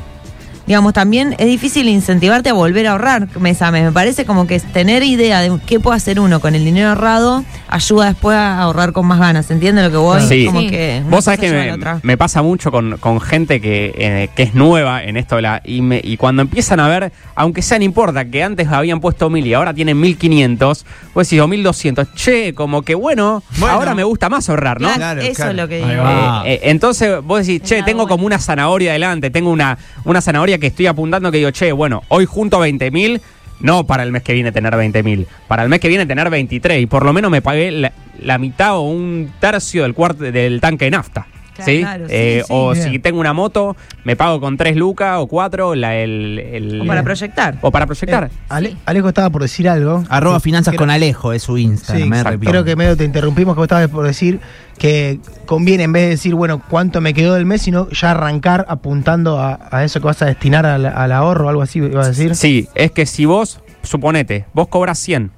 digamos, 0.66 0.92
también 0.92 1.34
es 1.38 1.46
difícil 1.46 1.88
incentivarte 1.88 2.48
a 2.50 2.52
volver 2.52 2.86
a 2.86 2.92
ahorrar 2.92 3.28
mes 3.38 3.62
a 3.62 3.70
mes. 3.70 3.84
Me 3.84 3.92
parece 3.92 4.24
como 4.24 4.46
que 4.46 4.58
tener 4.60 5.02
idea 5.02 5.40
de 5.40 5.56
qué 5.66 5.78
puede 5.80 5.96
hacer 5.96 6.18
uno 6.20 6.40
con 6.40 6.54
el 6.54 6.64
dinero 6.64 6.88
ahorrado 6.88 7.44
ayuda 7.68 8.06
después 8.06 8.36
a 8.36 8.60
ahorrar 8.60 8.92
con 8.92 9.06
más 9.06 9.18
ganas. 9.18 9.50
¿Entiendes 9.50 9.84
lo 9.84 9.90
que 9.90 9.96
voy? 9.96 10.20
Sí. 10.22 10.46
Como 10.46 10.60
Sí. 10.60 10.70
que 10.70 11.00
una 11.02 11.10
Vos 11.10 11.24
sabés 11.24 11.40
que 11.40 11.78
me, 12.02 12.16
pasa 12.16 12.42
mucho 12.42 12.70
con, 12.70 12.96
con 12.98 13.20
gente 13.20 13.60
que, 13.60 13.92
eh, 13.96 14.28
que 14.34 14.42
es 14.44 14.54
nueva 14.54 15.02
en 15.04 15.16
esto 15.16 15.36
de 15.36 15.42
la. 15.42 15.60
Y, 15.64 15.82
me- 15.82 16.00
y 16.02 16.16
cuando 16.16 16.42
empiezan 16.42 16.80
a 16.80 16.88
ver, 16.88 17.12
aunque 17.34 17.62
sea 17.62 17.78
no 17.78 17.84
importa, 17.84 18.24
que 18.24 18.42
antes 18.42 18.68
habían 18.68 19.00
puesto 19.00 19.30
mil 19.30 19.46
y 19.46 19.54
ahora 19.54 19.72
tienen 19.74 19.98
1500, 20.00 20.84
vos 21.14 21.28
decís 21.28 21.40
o 21.40 21.48
1200, 21.48 22.14
che, 22.14 22.54
como 22.54 22.82
que 22.82 22.94
bueno, 22.94 23.42
Bueno. 23.58 23.74
ahora 23.74 23.94
me 23.94 24.02
gusta 24.04 24.28
más 24.28 24.48
ahorrar, 24.48 24.80
¿no? 24.80 24.88
Claro, 24.88 24.96
Claro, 24.98 25.20
eso 25.22 25.34
claro. 25.34 25.50
es 25.52 25.56
lo 25.56 25.68
que 25.68 25.84
Ahí 25.84 25.90
digo. 25.90 26.02
Eh, 26.08 26.52
eh, 26.54 26.60
entonces 26.64 27.22
vos 27.22 27.46
decís, 27.46 27.62
che, 27.62 27.82
tengo 27.82 28.08
como 28.08 28.26
una 28.26 28.38
zanahoria 28.38 28.92
delante, 28.92 29.30
tengo 29.30 29.50
una, 29.50 29.78
una 30.04 30.20
zanahoria 30.20 30.55
que 30.58 30.68
estoy 30.68 30.86
apuntando 30.86 31.30
que 31.30 31.38
digo, 31.38 31.50
che, 31.50 31.72
bueno, 31.72 32.02
hoy 32.08 32.24
junto 32.26 32.58
20 32.58 32.90
mil, 32.90 33.20
no 33.60 33.86
para 33.86 34.02
el 34.02 34.12
mes 34.12 34.22
que 34.22 34.32
viene 34.32 34.52
tener 34.52 34.76
20 34.76 35.02
mil, 35.02 35.26
para 35.48 35.62
el 35.62 35.68
mes 35.68 35.80
que 35.80 35.88
viene 35.88 36.06
tener 36.06 36.28
23 36.30 36.82
y 36.82 36.86
por 36.86 37.04
lo 37.04 37.12
menos 37.12 37.30
me 37.30 37.42
pagué 37.42 37.70
la, 37.70 37.92
la 38.20 38.38
mitad 38.38 38.76
o 38.76 38.82
un 38.82 39.32
tercio 39.40 39.82
del, 39.82 39.94
cuarto, 39.94 40.24
del 40.24 40.60
tanque 40.60 40.86
de 40.86 40.90
nafta. 40.92 41.26
Claro, 41.56 41.72
¿Sí? 41.72 41.78
claro, 41.80 42.06
sí, 42.06 42.12
Eh, 42.14 42.42
sí. 42.46 42.52
o 42.54 42.72
Bien. 42.72 42.90
si 42.92 42.98
tengo 42.98 43.18
una 43.20 43.32
moto, 43.32 43.76
me 44.04 44.14
pago 44.16 44.40
con 44.40 44.56
3 44.56 44.76
lucas 44.76 45.16
o 45.18 45.26
4 45.26 45.74
la, 45.74 45.96
el, 45.96 46.38
el- 46.38 46.80
O 46.82 46.86
para 46.86 47.02
proyectar. 47.02 47.58
o 47.62 47.70
para 47.70 47.86
proyectar. 47.86 48.24
Eh, 48.24 48.30
Ale- 48.48 48.76
Alejo 48.86 49.08
estaba 49.08 49.30
por 49.30 49.42
decir 49.42 49.68
algo. 49.68 50.04
Arroba 50.08 50.38
finanzas 50.40 50.72
creo- 50.72 50.78
con 50.80 50.90
Alejo 50.90 51.32
es 51.32 51.42
su 51.42 51.56
Instagram. 51.58 52.02
Sí, 52.04 52.38
me. 52.38 52.46
Creo 52.46 52.64
que 52.64 52.76
medio 52.76 52.96
te 52.96 53.04
interrumpimos, 53.04 53.54
que 53.54 53.58
vos 53.58 53.64
estabas 53.66 53.88
por 53.88 54.06
decir 54.06 54.38
que 54.78 55.18
conviene, 55.46 55.84
en 55.84 55.92
vez 55.92 56.02
de 56.02 56.08
decir, 56.10 56.34
bueno, 56.34 56.62
cuánto 56.68 57.00
me 57.00 57.14
quedó 57.14 57.32
del 57.34 57.46
mes, 57.46 57.62
sino 57.62 57.88
ya 57.90 58.10
arrancar 58.10 58.66
apuntando 58.68 59.38
a, 59.40 59.58
a 59.70 59.84
eso 59.84 60.00
que 60.00 60.06
vas 60.06 60.20
a 60.20 60.26
destinar 60.26 60.66
al, 60.66 60.84
al 60.84 61.12
ahorro 61.12 61.46
o 61.46 61.48
algo 61.48 61.62
así, 61.62 61.78
ibas 61.78 62.06
a 62.06 62.08
decir. 62.10 62.34
Sí, 62.36 62.68
es 62.74 62.90
que 62.90 63.06
si 63.06 63.24
vos, 63.24 63.60
suponete, 63.82 64.44
vos 64.52 64.68
cobras 64.68 64.98
100 64.98 65.30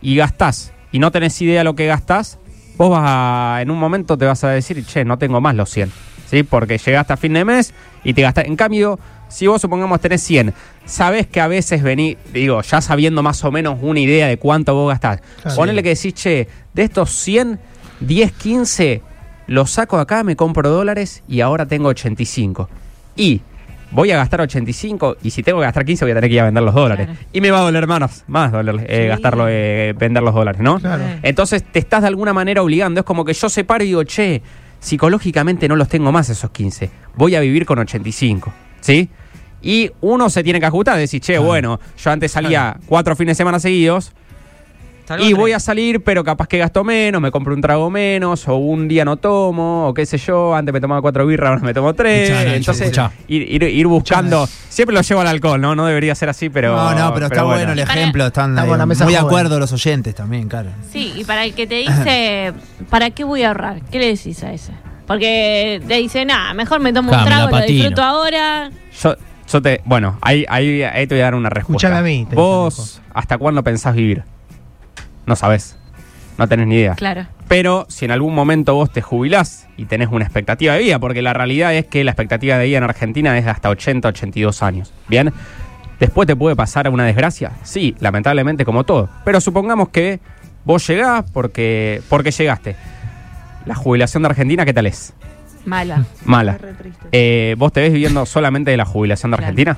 y 0.00 0.14
gastás, 0.14 0.72
y 0.92 1.00
no 1.00 1.10
tenés 1.10 1.40
idea 1.42 1.58
de 1.58 1.64
lo 1.64 1.74
que 1.74 1.86
gastás, 1.86 2.38
vos 2.76 2.90
vas 2.90 3.02
a, 3.04 3.58
en 3.62 3.70
un 3.70 3.78
momento 3.78 4.16
te 4.16 4.24
vas 4.24 4.44
a 4.44 4.50
decir, 4.50 4.84
che, 4.84 5.04
no 5.04 5.18
tengo 5.18 5.40
más 5.40 5.54
los 5.54 5.70
100. 5.70 5.90
¿Sí? 6.30 6.42
Porque 6.42 6.78
llegaste 6.78 7.12
a 7.12 7.16
fin 7.16 7.34
de 7.34 7.44
mes 7.44 7.72
y 8.02 8.12
te 8.12 8.22
gastás. 8.22 8.46
En 8.46 8.56
cambio, 8.56 8.98
si 9.28 9.46
vos 9.46 9.60
supongamos 9.60 10.00
tenés 10.00 10.22
100, 10.22 10.54
sabés 10.84 11.26
que 11.28 11.40
a 11.40 11.46
veces 11.46 11.82
venís, 11.82 12.16
digo, 12.32 12.60
ya 12.62 12.80
sabiendo 12.80 13.22
más 13.22 13.44
o 13.44 13.52
menos 13.52 13.78
una 13.80 14.00
idea 14.00 14.26
de 14.26 14.36
cuánto 14.36 14.74
vos 14.74 14.88
gastás. 14.88 15.20
Claro. 15.42 15.56
Ponele 15.56 15.82
que 15.82 15.90
decís, 15.90 16.14
che, 16.14 16.48
de 16.74 16.82
estos 16.82 17.10
100, 17.10 17.60
10, 18.00 18.32
15, 18.32 19.02
los 19.46 19.70
saco 19.70 19.98
acá, 19.98 20.24
me 20.24 20.34
compro 20.34 20.68
dólares 20.68 21.22
y 21.28 21.40
ahora 21.40 21.66
tengo 21.66 21.88
85. 21.88 22.68
Y 23.14 23.40
voy 23.90 24.10
a 24.10 24.16
gastar 24.16 24.40
85 24.40 25.16
y 25.22 25.30
si 25.30 25.42
tengo 25.42 25.58
que 25.60 25.64
gastar 25.64 25.84
15 25.84 26.04
voy 26.04 26.12
a 26.12 26.14
tener 26.16 26.28
que 26.30 26.34
ir 26.34 26.40
a 26.40 26.44
vender 26.44 26.62
los 26.62 26.74
dólares. 26.74 27.06
Claro. 27.06 27.20
Y 27.32 27.40
me 27.40 27.50
va 27.50 27.58
a 27.58 27.62
doler 27.62 27.86
más, 27.86 28.24
más 28.26 28.52
doler, 28.52 28.84
eh, 28.88 29.02
Sí. 29.02 29.08
gastarlo, 29.08 29.46
eh, 29.48 29.94
vender 29.98 30.22
los 30.22 30.34
dólares, 30.34 30.60
¿no? 30.60 30.78
Claro. 30.80 31.02
Entonces 31.22 31.62
te 31.64 31.78
estás 31.78 32.02
de 32.02 32.08
alguna 32.08 32.32
manera 32.32 32.62
obligando. 32.62 33.00
Es 33.00 33.06
como 33.06 33.24
que 33.24 33.32
yo 33.32 33.48
separo 33.48 33.84
y 33.84 33.88
digo, 33.88 34.04
che, 34.04 34.42
psicológicamente 34.80 35.68
no 35.68 35.76
los 35.76 35.88
tengo 35.88 36.12
más 36.12 36.28
esos 36.30 36.50
15. 36.50 36.90
Voy 37.16 37.34
a 37.34 37.40
vivir 37.40 37.66
con 37.66 37.78
85. 37.78 38.52
¿Sí? 38.80 39.08
Y 39.62 39.90
uno 40.00 40.30
se 40.30 40.44
tiene 40.44 40.60
que 40.60 40.66
ajustar, 40.66 40.96
decir, 40.96 41.20
che, 41.20 41.38
bueno, 41.38 41.80
yo 41.98 42.10
antes 42.10 42.30
salía 42.32 42.76
cuatro 42.86 43.16
fines 43.16 43.32
de 43.32 43.34
semana 43.36 43.58
seguidos 43.58 44.12
y 45.20 45.32
voy 45.32 45.52
a 45.52 45.60
salir, 45.60 46.02
pero 46.02 46.24
capaz 46.24 46.48
que 46.48 46.58
gasto 46.58 46.82
menos, 46.84 47.20
me 47.20 47.30
compro 47.30 47.54
un 47.54 47.60
trago 47.60 47.90
menos, 47.90 48.46
o 48.48 48.56
un 48.56 48.88
día 48.88 49.04
no 49.04 49.16
tomo, 49.16 49.88
o 49.88 49.94
qué 49.94 50.04
sé 50.06 50.18
yo, 50.18 50.54
antes 50.54 50.72
me 50.72 50.80
tomaba 50.80 51.00
cuatro 51.02 51.26
birras, 51.26 51.50
ahora 51.50 51.62
me 51.62 51.72
tomo 51.74 51.94
tres. 51.94 52.30
Escuchá, 52.30 52.44
Nacho, 52.44 52.56
Entonces, 52.56 52.82
escuchá. 52.86 53.12
ir, 53.28 53.42
ir- 53.62 53.70
ir 53.70 53.86
buscando. 53.86 54.48
Siempre 54.68 54.94
lo 54.94 55.02
llevo 55.02 55.20
al 55.20 55.28
alcohol, 55.28 55.60
¿no? 55.60 55.74
No 55.74 55.86
debería 55.86 56.14
ser 56.14 56.28
así, 56.28 56.48
pero. 56.50 56.74
no, 56.76 56.94
no, 56.94 57.14
pero 57.14 57.26
está 57.26 57.42
bueno, 57.42 57.72
el 57.72 57.78
ejemplo. 57.78 58.26
Están 58.26 58.58
eh, 58.58 58.86
mesa 58.86 59.04
muy 59.04 59.12
de 59.14 59.18
acuerdo 59.18 59.58
los 59.60 59.72
oyentes 59.72 60.14
también, 60.14 60.48
claro. 60.48 60.70
Sí, 60.90 61.12
y 61.16 61.24
para 61.24 61.44
el 61.44 61.54
que 61.54 61.66
te 61.66 61.76
dice, 61.76 62.52
¿para 62.90 63.10
qué 63.10 63.24
voy 63.24 63.42
a 63.42 63.48
ahorrar? 63.48 63.82
¿Qué 63.90 63.98
le 63.98 64.06
decís 64.08 64.42
a 64.42 64.52
ese? 64.52 64.72
Porque 65.06 65.80
te 65.86 65.94
dice, 65.98 66.24
nada, 66.24 66.52
mejor 66.54 66.80
me 66.80 66.92
tomo 66.92 67.12
un 67.12 67.24
trago, 67.24 67.50
lo 67.50 67.60
disfruto 67.62 68.02
ahora. 68.02 68.70
Yo, 69.02 69.14
yo 69.50 69.62
te. 69.62 69.80
Bueno, 69.84 70.18
ahí, 70.20 70.44
ahí, 70.48 70.82
ahí 70.82 71.06
te 71.06 71.14
voy 71.14 71.22
a 71.22 71.24
dar 71.24 71.34
una 71.36 71.48
respuesta. 71.48 71.86
Escuchame 71.88 71.98
a 71.98 72.02
mí, 72.02 72.26
te 72.28 72.34
Vos, 72.34 73.00
¿hasta 73.14 73.38
cuándo 73.38 73.62
pensás 73.62 73.94
vivir? 73.94 74.24
No 75.26 75.36
sabés. 75.36 75.76
No 76.38 76.46
tenés 76.48 76.66
ni 76.66 76.76
idea. 76.76 76.94
Claro. 76.94 77.26
Pero 77.48 77.86
si 77.88 78.04
en 78.04 78.10
algún 78.10 78.34
momento 78.34 78.74
vos 78.74 78.90
te 78.90 79.00
jubilás 79.02 79.66
y 79.76 79.86
tenés 79.86 80.08
una 80.10 80.24
expectativa 80.24 80.74
de 80.74 80.80
vida, 80.80 80.98
porque 80.98 81.22
la 81.22 81.32
realidad 81.32 81.74
es 81.74 81.86
que 81.86 82.04
la 82.04 82.10
expectativa 82.10 82.58
de 82.58 82.66
vida 82.66 82.78
en 82.78 82.84
Argentina 82.84 83.36
es 83.38 83.44
de 83.44 83.50
hasta 83.50 83.70
80, 83.70 84.08
82 84.08 84.62
años. 84.62 84.92
¿Bien? 85.08 85.32
¿Después 85.98 86.26
te 86.26 86.36
puede 86.36 86.54
pasar 86.56 86.88
una 86.90 87.04
desgracia? 87.04 87.52
Sí, 87.62 87.94
lamentablemente 88.00 88.64
como 88.66 88.84
todo. 88.84 89.08
Pero 89.24 89.40
supongamos 89.40 89.88
que 89.88 90.20
vos 90.64 90.86
llegás 90.86 91.24
porque, 91.32 92.02
porque 92.10 92.30
llegaste. 92.32 92.76
La 93.64 93.74
jubilación 93.74 94.22
de 94.22 94.28
Argentina, 94.28 94.64
¿qué 94.66 94.74
tal 94.74 94.86
es? 94.86 95.14
Mala. 95.64 96.04
Mala. 96.24 96.58
Eh, 97.12 97.54
¿Vos 97.58 97.72
te 97.72 97.80
ves 97.80 97.92
viviendo 97.92 98.26
solamente 98.26 98.70
de 98.70 98.76
la 98.76 98.84
jubilación 98.84 99.30
de 99.30 99.38
Claro. 99.38 99.48
Argentina? 99.48 99.76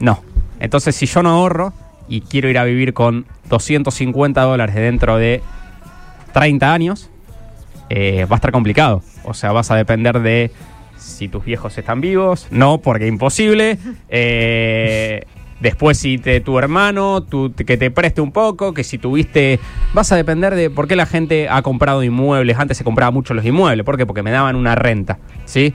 No. 0.00 0.22
Entonces, 0.58 0.96
si 0.96 1.06
yo 1.06 1.22
no 1.22 1.30
ahorro 1.30 1.72
y 2.12 2.20
quiero 2.20 2.50
ir 2.50 2.58
a 2.58 2.64
vivir 2.64 2.92
con 2.92 3.24
250 3.48 4.42
dólares 4.42 4.74
dentro 4.74 5.16
de 5.16 5.40
30 6.34 6.70
años, 6.70 7.08
eh, 7.88 8.26
va 8.30 8.36
a 8.36 8.38
estar 8.38 8.52
complicado. 8.52 9.02
O 9.24 9.32
sea, 9.32 9.52
vas 9.52 9.70
a 9.70 9.76
depender 9.76 10.20
de 10.20 10.50
si 10.98 11.28
tus 11.28 11.42
viejos 11.42 11.78
están 11.78 12.02
vivos, 12.02 12.48
no, 12.50 12.78
porque 12.78 13.06
imposible. 13.06 13.78
Eh, 14.14 15.24
después, 15.60 15.96
si 15.96 16.18
te, 16.18 16.42
tu 16.42 16.58
hermano, 16.58 17.24
que 17.56 17.78
te 17.78 17.90
preste 17.90 18.20
un 18.20 18.30
poco, 18.30 18.74
que 18.74 18.84
si 18.84 18.98
tuviste. 18.98 19.58
Vas 19.94 20.12
a 20.12 20.16
depender 20.16 20.54
de 20.54 20.68
por 20.68 20.86
qué 20.86 20.96
la 20.96 21.06
gente 21.06 21.48
ha 21.48 21.62
comprado 21.62 22.02
inmuebles. 22.02 22.58
Antes 22.58 22.76
se 22.76 22.84
compraba 22.84 23.10
mucho 23.10 23.32
los 23.32 23.46
inmuebles. 23.46 23.86
¿Por 23.86 23.96
qué? 23.96 24.04
Porque 24.04 24.22
me 24.22 24.32
daban 24.32 24.54
una 24.54 24.74
renta. 24.74 25.18
¿Sí? 25.46 25.72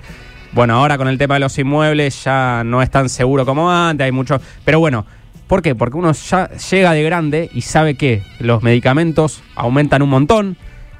Bueno, 0.51 0.75
ahora 0.75 0.99
con 0.99 1.07
el 1.07 1.17
tema 1.17 1.33
de 1.33 1.39
los 1.39 1.57
inmuebles 1.57 2.23
ya 2.23 2.63
no 2.63 2.83
es 2.83 2.91
tan 2.91 3.09
seguro 3.09 3.43
como 3.43 3.71
antes, 3.71 4.05
hay 4.05 4.11
mucho. 4.11 4.39
Pero 4.63 4.79
bueno, 4.79 5.05
¿por 5.47 5.61
qué? 5.61 5.75
Porque 5.75 5.97
uno 5.97 6.11
ya 6.11 6.49
llega 6.71 6.91
de 6.93 7.03
grande 7.03 7.49
y 7.53 7.61
sabe 7.61 7.95
que 7.95 8.21
los 8.39 8.63
medicamentos 8.63 9.41
aumentan 9.55 10.01
un 10.01 10.09
montón. 10.09 10.57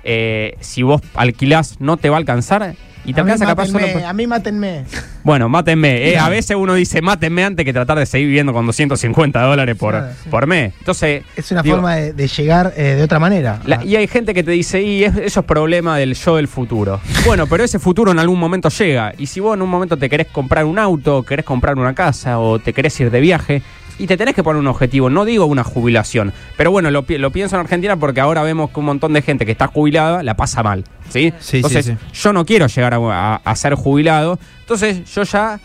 eh, 0.10 0.56
si 0.62 0.84
vos 0.84 1.02
alquilás, 1.16 1.82
no 1.82 1.98
te 1.98 2.10
va 2.10 2.16
a 2.16 2.20
alcanzar. 2.20 2.76
Y 3.04 3.14
te 3.14 3.20
a, 3.20 3.24
alcanza 3.24 3.46
capaz 3.46 3.68
solo. 3.68 3.86
por- 3.92 4.04
a 4.04 4.14
mí 4.14 4.26
mátenme. 4.28 4.84
bueno, 5.24 5.50
mátenme. 5.50 6.10
Eh, 6.10 6.18
a 6.18 6.30
veces 6.38 6.56
uno 6.58 6.74
dice 6.76 7.02
mátenme 7.02 7.44
antes 7.44 7.66
que 7.66 7.74
tratar 7.74 7.98
de 8.00 8.06
seguir 8.06 8.28
viviendo 8.28 8.54
con 8.54 8.66
250 8.66 9.42
dólares 9.42 9.76
por, 9.76 9.92
Claro, 9.96 10.14
sí. 10.24 10.30
por 10.30 10.48
mes. 10.48 10.74
Entonces. 10.80 11.24
Es 11.36 11.52
una 11.52 11.62
digo, 11.62 11.76
forma 11.78 11.96
de, 11.98 12.14
de 12.14 12.28
llegar 12.28 12.74
eh, 12.78 12.96
de 12.96 13.04
otra 13.04 13.20
manera. 13.20 13.60
la- 13.66 13.84
y 13.84 13.98
hay 13.98 14.08
gente 14.08 14.34
que 14.34 14.44
te 14.44 14.52
dice, 14.52 14.82
y 14.82 15.04
es- 15.04 15.16
eso 15.18 15.40
es 15.42 15.46
problema 15.46 15.98
del 15.98 16.16
yo 16.16 16.38
del 16.38 16.48
futuro. 16.48 17.02
Bueno, 17.26 17.48
pero 17.48 17.64
ese 17.66 17.80
futuro 17.80 18.12
en 18.14 18.20
algún 18.20 18.40
momento 18.40 18.70
llega. 18.70 19.14
Y 19.18 19.26
si 19.28 19.42
vos 19.42 19.56
en 19.56 19.62
un 19.62 19.70
momento 19.70 19.98
te 19.98 20.10
querés 20.10 20.28
comprar 20.28 20.64
un 20.64 20.80
auto, 20.80 21.24
querés 21.24 21.44
comprar 21.46 21.78
una 21.78 21.94
casa 21.94 22.40
o 22.40 22.60
te 22.60 22.72
querés 22.72 22.98
ir 23.02 23.12
de 23.12 23.20
viaje, 23.20 23.62
y 24.00 24.08
te 24.08 24.18
tenés 24.18 24.36
que 24.36 24.44
poner 24.44 24.60
un 24.60 24.68
objetivo, 24.68 25.10
no 25.10 25.26
digo 25.26 25.46
una 25.46 25.64
jubilación. 25.64 26.34
Pero 26.56 26.72
bueno, 26.72 26.92
lo, 26.92 27.06
lo 27.08 27.32
pienso 27.32 27.56
en 27.56 27.62
Argentina 27.62 27.96
porque 27.98 28.22
ahora 28.22 28.44
vemos 28.44 28.70
que 28.72 28.80
un 28.80 28.86
montón 28.86 29.14
de 29.14 29.22
gente 29.22 29.46
que 29.46 29.52
está 29.52 29.68
jubilada 29.68 30.24
la 30.24 30.36
pasa 30.36 30.62
mal. 30.64 30.84
¿sí? 31.10 31.34
Sí, 31.40 31.58
Entonces, 31.58 31.86
sí, 31.86 31.96
yo 32.14 32.34
no 32.34 32.46
quiero 32.46 32.68
llegar 32.68 32.94
a, 32.94 32.98
a- 32.98 33.42
a 33.44 33.56
ser 33.56 33.76
jubilado. 33.76 34.40
Entonces, 34.62 35.04
yo 35.14 35.24
ya 35.24 35.60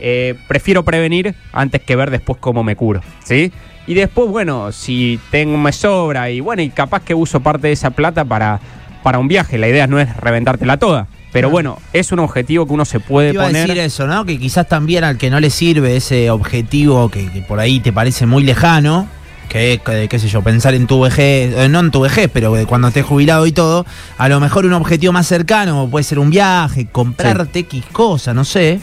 eh, 0.00 0.34
prefiero 0.48 0.84
prevenir 0.84 1.34
antes 1.52 1.80
que 1.82 1.96
ver 1.96 2.10
después 2.10 2.38
cómo 2.40 2.62
me 2.64 2.76
curo, 2.76 3.00
¿sí? 3.24 3.52
Y 3.86 3.94
después, 3.94 4.28
bueno, 4.28 4.70
si 4.70 5.18
tengo 5.30 5.56
me 5.58 5.72
sobra 5.72 6.30
y 6.30 6.40
bueno, 6.40 6.62
y 6.62 6.70
capaz 6.70 7.02
que 7.02 7.14
uso 7.14 7.40
parte 7.40 7.66
de 7.66 7.72
esa 7.72 7.90
plata 7.90 8.24
para, 8.24 8.60
para 9.02 9.18
un 9.18 9.26
viaje. 9.26 9.58
La 9.58 9.66
idea 9.68 9.86
no 9.88 9.98
es 9.98 10.16
reventártela 10.16 10.76
toda. 10.76 11.08
Pero 11.32 11.48
bueno, 11.48 11.78
es 11.92 12.12
un 12.12 12.18
objetivo 12.18 12.66
que 12.66 12.72
uno 12.74 12.84
se 12.84 13.00
puede 13.00 13.30
Te 13.30 13.34
iba 13.34 13.44
a 13.44 13.46
poner. 13.46 13.66
decir 13.66 13.82
eso, 13.82 14.06
¿no? 14.06 14.24
Que 14.26 14.38
quizás 14.38 14.68
también 14.68 15.02
al 15.02 15.16
que 15.16 15.30
no 15.30 15.40
le 15.40 15.48
sirve 15.50 15.96
ese 15.96 16.30
objetivo 16.30 17.08
que, 17.08 17.30
que 17.30 17.40
por 17.40 17.58
ahí 17.58 17.80
te 17.80 17.92
parece 17.92 18.26
muy 18.26 18.42
lejano, 18.42 19.08
que 19.48 19.74
es, 19.74 19.80
que, 19.80 20.08
qué 20.08 20.18
sé 20.18 20.28
yo, 20.28 20.42
pensar 20.42 20.74
en 20.74 20.86
tu 20.86 21.00
vejez, 21.00 21.54
eh, 21.56 21.68
no 21.68 21.80
en 21.80 21.90
tu 21.90 22.00
vejez, 22.00 22.30
pero 22.32 22.52
de 22.52 22.66
cuando 22.66 22.88
estés 22.88 23.04
jubilado 23.04 23.46
y 23.46 23.52
todo, 23.52 23.86
a 24.18 24.28
lo 24.28 24.40
mejor 24.40 24.66
un 24.66 24.74
objetivo 24.74 25.12
más 25.12 25.26
cercano, 25.26 25.88
puede 25.90 26.04
ser 26.04 26.18
un 26.18 26.30
viaje, 26.30 26.86
comprarte 26.86 27.60
X 27.60 27.84
cosa, 27.92 28.34
no 28.34 28.44
sé, 28.44 28.80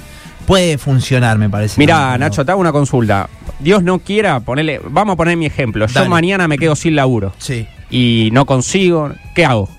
puede 0.47 0.79
funcionar, 0.79 1.37
me 1.37 1.49
parece. 1.49 1.75
Mira. 1.77 2.17
Nacho, 2.17 2.43
te 2.45 2.51
hago 2.51 2.61
una 2.61 2.71
consulta. 2.71 3.29
Dios 3.59 3.83
no 3.83 3.99
quiera, 3.99 4.39
ponerle, 4.39 4.81
vamos 4.89 5.13
a 5.13 5.17
poner 5.17 5.37
mi 5.37 5.45
ejemplo. 5.45 5.85
Yo 5.85 6.09
mañana 6.09 6.47
me 6.47 6.57
quedo 6.57 6.75
sin 6.75 6.95
laburo 6.95 7.33
Sí, 7.37 7.67
y 7.89 8.29
no 8.31 8.45
consigo, 8.45 9.11
¿qué 9.35 9.45
hago? 9.45 9.69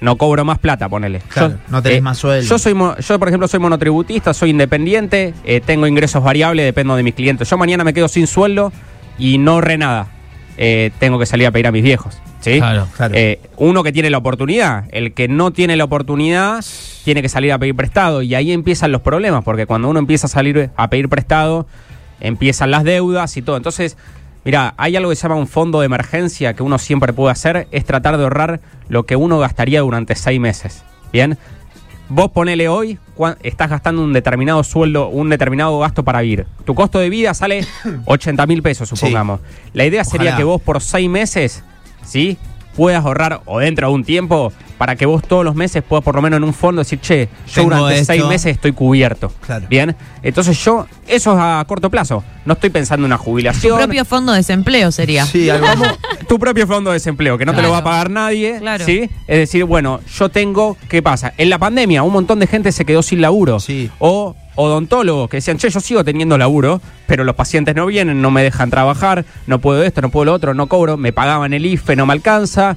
No 0.00 0.16
cobro 0.16 0.44
más 0.44 0.58
plata, 0.58 0.88
ponele. 0.88 1.20
Claro, 1.28 1.54
no 1.68 1.82
tenés 1.82 2.00
más 2.02 2.16
sueldo. 2.18 2.48
Yo 2.48 2.58
soy, 2.58 2.72
mo- 2.74 2.96
yo 2.96 3.18
por 3.18 3.28
ejemplo 3.28 3.46
soy 3.48 3.60
monotributista, 3.60 4.32
soy 4.32 4.50
independiente, 4.50 5.34
eh, 5.44 5.60
tengo 5.60 5.86
ingresos 5.86 6.22
variables, 6.24 6.64
dependo 6.64 6.96
de 6.96 7.02
mis 7.02 7.14
clientes. 7.14 7.48
Yo 7.50 7.58
mañana 7.58 7.84
me 7.84 7.92
quedo 7.92 8.08
sin 8.08 8.26
sueldo 8.26 8.72
y 9.18 9.36
no 9.38 9.52
ahorré 9.52 9.76
nada. 9.78 10.06
Eh, 10.56 10.90
tengo 10.98 11.18
que 11.18 11.26
salir 11.26 11.46
a 11.46 11.50
pedir 11.50 11.66
a 11.66 11.72
mis 11.72 11.82
viejos. 11.82 12.18
¿sí? 12.40 12.58
Claro, 12.58 12.86
claro. 12.96 13.14
Eh, 13.14 13.40
uno 13.58 13.82
que 13.82 13.92
tiene 13.92 14.08
la 14.10 14.16
oportunidad, 14.18 14.84
el 14.92 15.12
que 15.12 15.28
no 15.28 15.50
tiene 15.50 15.76
la 15.76 15.84
oportunidad 15.84 16.64
tiene 17.04 17.20
que 17.22 17.28
salir 17.28 17.52
a 17.52 17.58
pedir 17.58 17.74
prestado 17.76 18.22
y 18.22 18.34
ahí 18.34 18.52
empiezan 18.52 18.92
los 18.92 19.02
problemas, 19.02 19.44
porque 19.44 19.66
cuando 19.66 19.88
uno 19.88 19.98
empieza 19.98 20.26
a 20.26 20.30
salir 20.30 20.70
a 20.76 20.88
pedir 20.90 21.08
prestado, 21.10 21.66
empiezan 22.20 22.70
las 22.70 22.84
deudas 22.84 23.36
y 23.36 23.42
todo. 23.42 23.56
Entonces, 23.56 23.96
mira, 24.44 24.74
hay 24.76 24.96
algo 24.96 25.10
que 25.10 25.16
se 25.16 25.22
llama 25.22 25.36
un 25.36 25.46
fondo 25.46 25.80
de 25.80 25.86
emergencia 25.86 26.54
que 26.54 26.62
uno 26.62 26.78
siempre 26.78 27.12
puede 27.12 27.32
hacer, 27.32 27.68
es 27.70 27.84
tratar 27.84 28.16
de 28.16 28.24
ahorrar 28.24 28.60
lo 28.88 29.04
que 29.04 29.16
uno 29.16 29.38
gastaría 29.38 29.80
durante 29.80 30.14
seis 30.14 30.40
meses. 30.40 30.82
Bien, 31.12 31.38
vos 32.08 32.30
ponele 32.30 32.68
hoy, 32.68 32.98
estás 33.42 33.70
gastando 33.70 34.02
un 34.02 34.12
determinado 34.12 34.62
sueldo, 34.64 35.08
un 35.08 35.30
determinado 35.30 35.78
gasto 35.78 36.04
para 36.04 36.20
vivir. 36.20 36.46
Tu 36.64 36.74
costo 36.74 36.98
de 36.98 37.08
vida 37.08 37.34
sale 37.34 37.66
80 38.04 38.46
mil 38.46 38.62
pesos, 38.62 38.88
supongamos. 38.88 39.40
La 39.72 39.84
idea 39.84 40.04
sería 40.04 40.30
Ojalá. 40.30 40.36
que 40.36 40.44
vos 40.44 40.60
por 40.60 40.80
seis 40.80 41.08
meses, 41.08 41.62
¿sí? 42.04 42.36
Puedas 42.80 43.04
ahorrar 43.04 43.42
o 43.44 43.58
dentro 43.58 43.88
de 43.88 43.92
un 43.94 44.04
tiempo 44.04 44.54
para 44.78 44.96
que 44.96 45.04
vos 45.04 45.22
todos 45.22 45.44
los 45.44 45.54
meses 45.54 45.82
puedas 45.86 46.02
por 46.02 46.14
lo 46.14 46.22
menos 46.22 46.38
en 46.38 46.44
un 46.44 46.54
fondo 46.54 46.80
decir, 46.80 46.98
che, 46.98 47.28
yo 47.46 47.54
Tengo 47.56 47.76
durante 47.76 48.00
esto. 48.00 48.06
seis 48.14 48.24
meses 48.24 48.52
estoy 48.52 48.72
cubierto. 48.72 49.30
Claro. 49.44 49.66
Bien, 49.68 49.94
entonces 50.22 50.56
yo, 50.64 50.86
eso 51.06 51.32
es 51.34 51.38
a 51.38 51.62
corto 51.68 51.90
plazo. 51.90 52.24
No 52.46 52.54
estoy 52.54 52.70
pensando 52.70 53.04
en 53.04 53.12
una 53.12 53.18
Tu 53.18 53.24
jubilación. 53.24 53.76
propio 53.76 54.06
fondo 54.06 54.32
de 54.32 54.38
desempleo 54.38 54.90
sería. 54.92 55.26
Sí, 55.26 55.50
algo 55.50 55.66
tu 56.26 56.38
propio 56.38 56.66
fondo 56.66 56.88
de 56.88 56.94
desempleo, 56.94 57.36
que 57.36 57.44
no 57.44 57.52
te 57.52 57.60
lo 57.60 57.70
va 57.70 57.76
a 57.78 57.84
pagar 57.84 58.08
nadie. 58.08 58.56
Claro. 58.60 58.86
¿sí? 58.86 59.10
Es 59.26 59.38
decir, 59.40 59.64
bueno, 59.64 60.00
yo 60.16 60.30
tengo, 60.30 60.78
¿qué 60.88 61.02
pasa? 61.02 61.34
En 61.36 61.50
la 61.50 61.58
pandemia 61.58 62.02
un 62.02 62.14
montón 62.14 62.38
de 62.38 62.46
gente 62.46 62.72
se 62.72 62.86
quedó 62.86 63.02
sin 63.02 63.20
laburo. 63.20 63.60
Sí. 63.60 63.90
O 63.98 64.34
odontólogos 64.54 65.30
que 65.30 65.38
decían, 65.38 65.58
che, 65.58 65.70
yo 65.70 65.80
sigo 65.80 66.04
teniendo 66.04 66.36
laburo, 66.38 66.80
pero 67.06 67.24
los 67.24 67.34
pacientes 67.34 67.74
no 67.74 67.86
vienen, 67.86 68.20
no 68.20 68.30
me 68.30 68.42
dejan 68.42 68.70
trabajar, 68.70 69.24
no 69.46 69.60
puedo 69.60 69.82
esto, 69.82 70.00
no 70.02 70.10
puedo 70.10 70.26
lo 70.26 70.34
otro, 70.34 70.54
no 70.54 70.66
cobro, 70.66 70.96
me 70.96 71.12
pagaban 71.12 71.52
el 71.52 71.66
IFE, 71.66 71.96
no 71.96 72.06
me 72.06 72.12
alcanza. 72.12 72.76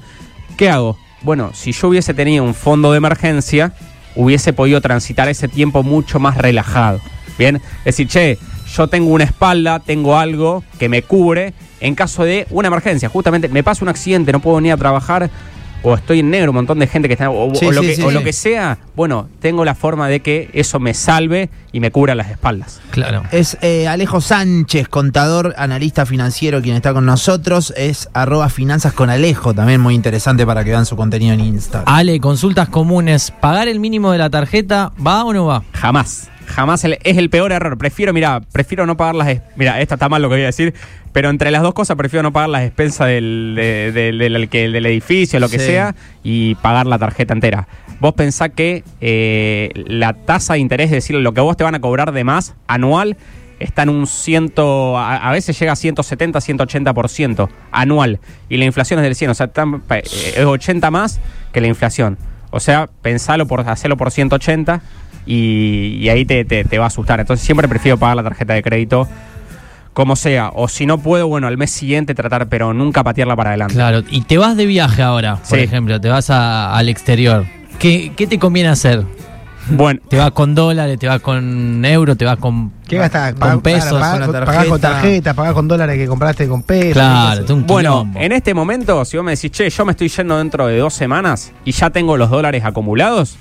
¿Qué 0.58 0.70
hago? 0.70 0.98
Bueno, 1.22 1.52
si 1.54 1.72
yo 1.72 1.88
hubiese 1.88 2.14
tenido 2.14 2.44
un 2.44 2.54
fondo 2.54 2.92
de 2.92 2.98
emergencia, 2.98 3.74
hubiese 4.16 4.54
podido 4.54 4.82
transitar 4.82 5.30
ese 5.30 5.48
tiempo 5.48 5.84
mucho 5.84 6.20
más 6.20 6.38
relajado. 6.38 7.00
Bien, 7.38 7.56
es 7.80 7.98
decir, 7.98 8.08
che, 8.08 8.38
yo 8.76 8.88
tengo 8.88 9.12
una 9.12 9.24
espalda, 9.24 9.80
tengo 9.80 10.18
algo 10.18 10.64
que 10.80 10.90
me 10.90 11.02
cubre 11.02 11.54
en 11.80 11.96
caso 11.96 12.24
de 12.24 12.48
una 12.50 12.68
emergencia. 12.68 13.10
Justamente 13.10 13.50
me 13.50 13.64
pasa 13.64 13.84
un 13.84 13.90
accidente, 13.90 14.32
no 14.32 14.40
puedo 14.40 14.58
venir 14.58 14.74
a 14.74 14.78
trabajar 14.78 15.30
o 15.84 15.96
estoy 15.96 16.20
en 16.20 16.32
negro, 16.32 16.52
un 16.52 16.56
montón 16.56 16.80
de 16.80 16.88
gente 16.88 17.08
que 17.08 17.14
está, 17.14 17.30
o, 17.30 17.54
Sí, 17.54 17.66
o 17.66 17.72
lo, 17.72 17.82
sí, 17.82 17.88
que, 17.88 17.96
sí, 17.96 18.02
o 18.02 18.08
sí. 18.08 18.14
lo 18.14 18.24
que 18.24 18.34
sea, 18.34 18.80
bueno, 18.96 19.30
tengo 19.40 19.66
la 19.66 19.76
forma 19.76 20.08
de 20.08 20.22
que 20.22 20.50
eso 20.54 20.80
me 20.80 20.94
salve 20.94 21.50
y 21.72 21.80
me 21.80 21.92
cubra 21.92 22.16
las 22.16 22.32
espaldas. 22.32 22.82
Claro. 22.92 23.24
Es 23.32 23.58
eh, 23.62 23.88
Alejo 23.88 24.22
Sánchez, 24.22 24.88
contador, 24.88 25.54
analista 25.58 26.06
financiero, 26.06 26.62
quien 26.62 26.76
está 26.76 26.94
con 26.94 27.06
nosotros. 27.06 27.74
Es 27.76 28.10
arroba 28.14 28.50
finanzas 28.50 28.94
con 28.94 29.10
Alejo, 29.10 29.54
también 29.54 29.82
muy 29.82 29.96
interesante 29.96 30.46
para 30.46 30.64
que 30.64 30.72
vean 30.72 30.86
su 30.86 30.96
contenido 30.96 31.34
en 31.34 31.42
Instagram. 31.42 31.94
Ale, 31.94 32.20
consultas 32.20 32.70
comunes. 32.70 33.32
¿Pagar 33.32 33.68
el 33.68 33.80
mínimo 33.80 34.12
de 34.12 34.18
la 34.18 34.30
tarjeta 34.30 34.94
va 35.06 35.26
o 35.26 35.34
no 35.34 35.46
va? 35.46 35.64
Jamás. 35.74 36.30
Jamás 36.48 36.84
el- 36.84 36.98
es 37.04 37.18
el 37.18 37.30
peor 37.30 37.52
error. 37.52 37.78
Prefiero, 37.78 38.14
mira, 38.14 38.42
prefiero 38.52 38.86
no 38.86 38.98
pagar 38.98 39.16
las. 39.16 39.38
Mira, 39.56 39.80
esta 39.82 39.96
está 39.96 40.10
mal 40.10 40.22
lo 40.22 40.30
que 40.30 40.36
voy 40.36 40.44
a 40.44 40.48
decir, 40.48 40.74
pero 41.12 41.30
entre 41.30 41.52
las 41.52 41.62
dos 41.62 41.74
cosas 41.74 41.96
prefiero 41.98 42.22
no 42.24 42.32
pagar 42.34 42.50
las 42.50 42.64
expensas 42.64 43.08
del, 43.08 43.54
de- 43.56 43.92
del, 43.92 44.18
del- 44.18 44.50
del 44.50 44.86
edificio, 44.86 45.40
lo 45.40 45.50
que 45.50 45.60
Sí. 45.60 45.66
sea, 45.68 45.96
y 46.24 46.56
pagar 46.56 46.86
la 46.86 47.00
tarjeta 47.00 47.34
entera. 47.34 47.68
Vos 48.00 48.14
pensás 48.14 48.50
que 48.56 48.84
eh, 49.02 49.70
la 49.88 50.14
tasa 50.14 50.54
de 50.54 50.60
interés, 50.60 50.88
es 50.88 50.92
decir, 50.92 51.16
lo 51.16 51.34
que 51.34 51.42
vos 51.42 51.56
te 51.56 51.64
van 51.64 51.76
a 51.76 51.80
cobrar 51.80 52.12
de 52.12 52.24
más 52.24 52.54
anual, 52.68 53.16
está 53.60 53.84
en 53.84 53.90
un 53.90 54.08
ciento, 54.08 54.98
a, 54.98 55.16
a 55.16 55.32
veces 55.32 55.58
llega 55.58 55.72
a 55.72 55.76
170, 55.78 56.40
180% 56.40 57.50
anual. 57.72 58.20
Y 58.50 58.58
la 58.58 58.66
inflación 58.66 59.00
es 59.00 59.04
del 59.04 59.16
100, 59.16 59.32
o 59.32 59.34
sea, 59.34 59.48
tan- 59.48 59.82
eh, 59.90 60.04
es 60.36 60.44
80 60.46 60.92
más 60.92 61.22
que 61.54 61.62
la 61.62 61.68
inflación. 61.68 62.18
O 62.52 62.60
sea, 62.60 62.90
pensalo 63.02 63.48
por 63.48 63.62
hacerlo 63.62 63.96
por 63.98 64.12
180 64.12 64.82
y, 65.26 65.98
y 66.02 66.10
ahí 66.10 66.26
te, 66.26 66.46
te- 66.46 66.64
te 66.64 66.78
va 66.78 66.86
a 66.86 66.88
asustar. 66.88 67.20
Entonces 67.20 67.46
siempre 67.46 67.68
prefiero 67.68 67.98
pagar 67.98 68.16
la 68.18 68.24
tarjeta 68.24 68.54
de 68.54 68.62
crédito 68.64 69.08
como 69.94 70.16
sea. 70.16 70.50
O 70.54 70.68
si 70.68 70.86
no 70.86 70.98
puedo, 70.98 71.28
bueno, 71.28 71.48
al 71.48 71.58
mes 71.58 71.72
siguiente 71.72 72.16
tratar, 72.16 72.48
pero 72.50 72.74
nunca 72.74 73.04
patearla 73.04 73.36
para 73.36 73.52
adelante. 73.52 73.76
Claro. 73.76 74.04
Y 74.10 74.22
te 74.22 74.38
vas 74.38 74.58
de 74.58 74.66
viaje 74.66 75.02
ahora, 75.02 75.36
por 75.38 75.58
Sí. 75.58 75.64
ejemplo, 75.64 76.00
te 76.02 76.10
vas 76.10 76.30
a- 76.30 76.76
al 76.76 76.90
exterior. 76.90 77.46
¿Qué, 77.80 78.12
¿Qué 78.16 78.28
te 78.28 78.40
conviene 78.40 78.70
hacer? 78.70 79.04
Bueno, 79.70 80.02
¿Te 80.10 80.18
vas 80.18 80.32
con 80.32 80.54
dólares, 80.56 81.00
te 81.00 81.08
vas 81.08 81.22
con 81.22 81.86
euros, 81.86 82.18
te 82.18 82.26
vas 82.26 82.36
con, 82.38 82.70
¿Qué 82.86 82.98
gastás? 82.98 83.34
con 83.36 83.62
pesos? 83.62 83.98
claro, 83.98 84.00
pagás, 84.02 84.20
con 84.26 84.34
la 84.34 84.46
pagás 84.46 84.68
con 84.68 85.36
pagás 85.36 85.68
dólares 85.68 85.98
que 85.98 86.06
compraste 86.06 86.48
con 86.50 86.64
pesos. 86.64 86.92
Claro, 86.94 87.38
¿qué 87.40 87.46
es 87.46 87.50
un 87.50 87.66
Bueno, 87.66 88.12
en 88.16 88.34
este 88.34 88.54
momento, 88.54 89.06
si 89.06 89.16
vos 89.16 89.26
me 89.26 89.32
decís, 89.32 89.52
che, 89.52 89.70
yo 89.70 89.86
me 89.86 89.92
estoy 89.92 90.10
yendo 90.10 90.38
dentro 90.38 90.68
de 90.68 90.78
dos 90.80 90.94
semanas 90.94 91.54
y 91.64 91.72
ya 91.72 91.90
tengo 91.92 92.18
los 92.18 92.30
dólares 92.30 92.66
acumulados, 92.66 93.38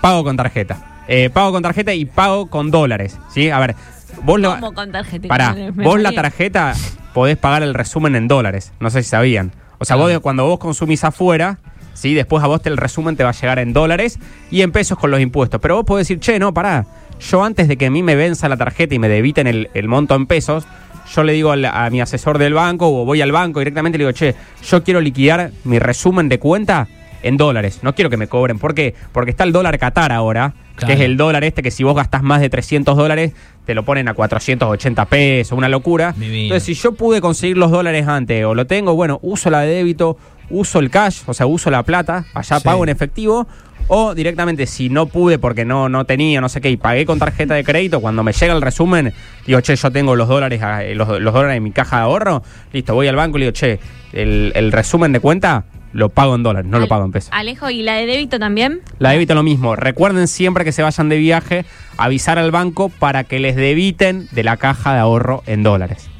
pago 0.00 0.22
con 0.22 0.36
tarjeta. 0.36 0.78
Eh, 1.08 1.30
pago 1.32 1.52
con 1.52 1.62
tarjeta 1.62 1.92
y 1.94 2.04
pago 2.04 2.46
con 2.48 2.70
dólares. 2.70 3.18
¿Sí? 3.32 3.50
A 3.50 3.58
ver, 3.58 3.74
vos. 4.22 4.40
¿Cómo 4.40 4.72
con 4.72 4.90
tarjeta? 4.92 5.28
Pará, 5.28 5.54
vos 5.74 6.00
la 6.00 6.12
tarjeta 6.12 6.74
podés 7.12 7.36
pagar 7.36 7.62
el 7.62 7.74
resumen 7.74 8.16
en 8.16 8.28
dólares. 8.28 8.72
No 8.80 8.90
sé 8.90 9.02
si 9.02 9.10
sabían. 9.10 9.52
O 9.78 9.84
sea, 9.84 9.96
vos 9.96 10.10
cuando 10.20 10.46
vos 10.46 10.58
consumís 10.58 11.04
afuera, 11.04 11.58
¿sí? 11.92 12.14
después 12.14 12.42
a 12.42 12.46
vos 12.46 12.62
te, 12.62 12.68
el 12.70 12.76
resumen 12.76 13.16
te 13.16 13.24
va 13.24 13.30
a 13.30 13.34
llegar 13.34 13.58
en 13.58 13.72
dólares 13.72 14.18
y 14.50 14.62
en 14.62 14.72
pesos 14.72 14.98
con 14.98 15.10
los 15.10 15.20
impuestos. 15.20 15.60
Pero 15.60 15.76
vos 15.76 15.84
podés 15.84 16.08
decir, 16.08 16.20
che, 16.20 16.38
no, 16.38 16.54
pará. 16.54 16.86
Yo 17.20 17.44
antes 17.44 17.68
de 17.68 17.76
que 17.76 17.86
a 17.86 17.90
mí 17.90 18.02
me 18.02 18.16
venza 18.16 18.48
la 18.48 18.56
tarjeta 18.56 18.94
y 18.94 18.98
me 18.98 19.08
debiten 19.08 19.46
el, 19.46 19.70
el 19.74 19.88
monto 19.88 20.14
en 20.14 20.26
pesos, 20.26 20.66
yo 21.14 21.22
le 21.22 21.32
digo 21.32 21.52
al- 21.52 21.64
a 21.66 21.88
mi 21.90 22.00
asesor 22.00 22.38
del 22.38 22.54
banco 22.54 22.88
o 22.88 23.04
voy 23.04 23.20
al 23.20 23.30
banco 23.30 23.60
directamente 23.60 23.96
y 23.96 23.98
le 24.00 24.04
digo, 24.06 24.12
che, 24.16 24.34
yo 24.66 24.82
quiero 24.82 25.00
liquidar 25.00 25.50
mi 25.64 25.78
resumen 25.78 26.28
de 26.28 26.38
cuenta 26.38 26.88
en 27.24 27.36
dólares. 27.36 27.80
No 27.82 27.94
quiero 27.94 28.10
que 28.10 28.16
me 28.16 28.28
cobren. 28.28 28.58
¿Por 28.58 28.74
qué? 28.74 28.94
Porque 29.12 29.30
está 29.32 29.44
el 29.44 29.52
dólar 29.52 29.78
Qatar 29.78 30.12
ahora, 30.12 30.54
Claro. 30.76 30.86
que 30.88 30.92
es 30.94 31.00
el 31.00 31.16
dólar 31.16 31.44
este 31.44 31.62
que 31.62 31.70
si 31.70 31.84
vos 31.84 31.94
gastás 31.96 32.22
más 32.22 32.40
de 32.40 32.50
300 32.50 32.96
dólares, 32.96 33.32
te 33.64 33.74
lo 33.74 33.84
ponen 33.84 34.08
a 34.08 34.14
480 34.14 35.04
pesos, 35.06 35.56
una 35.56 35.68
locura. 35.68 36.12
Divino. 36.16 36.42
Entonces, 36.44 36.64
si 36.64 36.74
yo 36.74 36.92
pude 36.92 37.20
conseguir 37.20 37.56
los 37.56 37.70
dólares 37.70 38.06
antes 38.08 38.44
o 38.44 38.54
lo 38.54 38.66
tengo, 38.66 38.94
bueno, 38.94 39.18
uso 39.22 39.50
la 39.50 39.60
de 39.60 39.68
débito, 39.74 40.16
uso 40.50 40.78
el 40.80 40.90
cash, 40.90 41.20
o 41.26 41.34
sea, 41.34 41.46
uso 41.46 41.70
la 41.70 41.82
plata, 41.84 42.24
allá 42.34 42.58
Sí. 42.58 42.64
pago 42.64 42.82
en 42.84 42.88
efectivo. 42.90 43.46
O 43.86 44.14
directamente, 44.14 44.64
si 44.66 44.88
no 44.88 45.06
pude 45.06 45.38
porque 45.38 45.66
no, 45.66 45.90
no 45.90 46.06
tenía, 46.06 46.40
no 46.40 46.48
sé 46.48 46.60
qué, 46.62 46.70
y 46.70 46.76
pagué 46.78 47.04
con 47.04 47.18
tarjeta 47.18 47.52
de 47.54 47.62
crédito, 47.64 48.00
cuando 48.00 48.22
me 48.22 48.32
llega 48.32 48.54
el 48.54 48.62
resumen, 48.62 49.12
digo, 49.46 49.60
che, 49.60 49.76
yo 49.76 49.90
tengo 49.92 50.16
los 50.16 50.26
dólares, 50.26 50.62
a- 50.62 50.82
los, 50.94 51.20
los 51.20 51.34
dólares 51.34 51.58
en 51.58 51.62
mi 51.62 51.70
caja 51.70 51.98
de 51.98 52.02
ahorro, 52.04 52.42
listo, 52.72 52.94
voy 52.94 53.08
al 53.08 53.16
banco 53.16 53.36
y 53.36 53.40
le 53.40 53.44
digo, 53.46 53.52
che, 53.52 53.78
el, 54.14 54.52
el 54.54 54.72
resumen 54.72 55.12
de 55.12 55.20
cuenta 55.20 55.64
lo 55.94 56.08
pago 56.08 56.34
en 56.34 56.42
dólares, 56.42 56.70
no 56.70 56.78
lo 56.78 56.88
pago 56.88 57.04
en 57.04 57.12
pesos. 57.12 57.30
Alejo, 57.32 57.70
¿y 57.70 57.82
la 57.82 57.94
de 57.94 58.06
débito 58.06 58.38
también? 58.38 58.82
La 58.98 59.10
débito 59.10 59.34
lo 59.34 59.42
mismo. 59.42 59.76
Recuerden 59.76 60.28
siempre 60.28 60.64
que 60.64 60.72
se 60.72 60.82
vayan 60.82 61.08
de 61.08 61.16
viaje, 61.16 61.64
avisar 61.96 62.38
al 62.38 62.50
banco 62.50 62.88
para 62.88 63.24
que 63.24 63.38
les 63.38 63.54
debiten 63.56 64.28
de 64.32 64.42
la 64.42 64.56
caja 64.56 64.92
de 64.92 64.98
ahorro 64.98 65.42
en 65.46 65.62
dólares. 65.62 66.10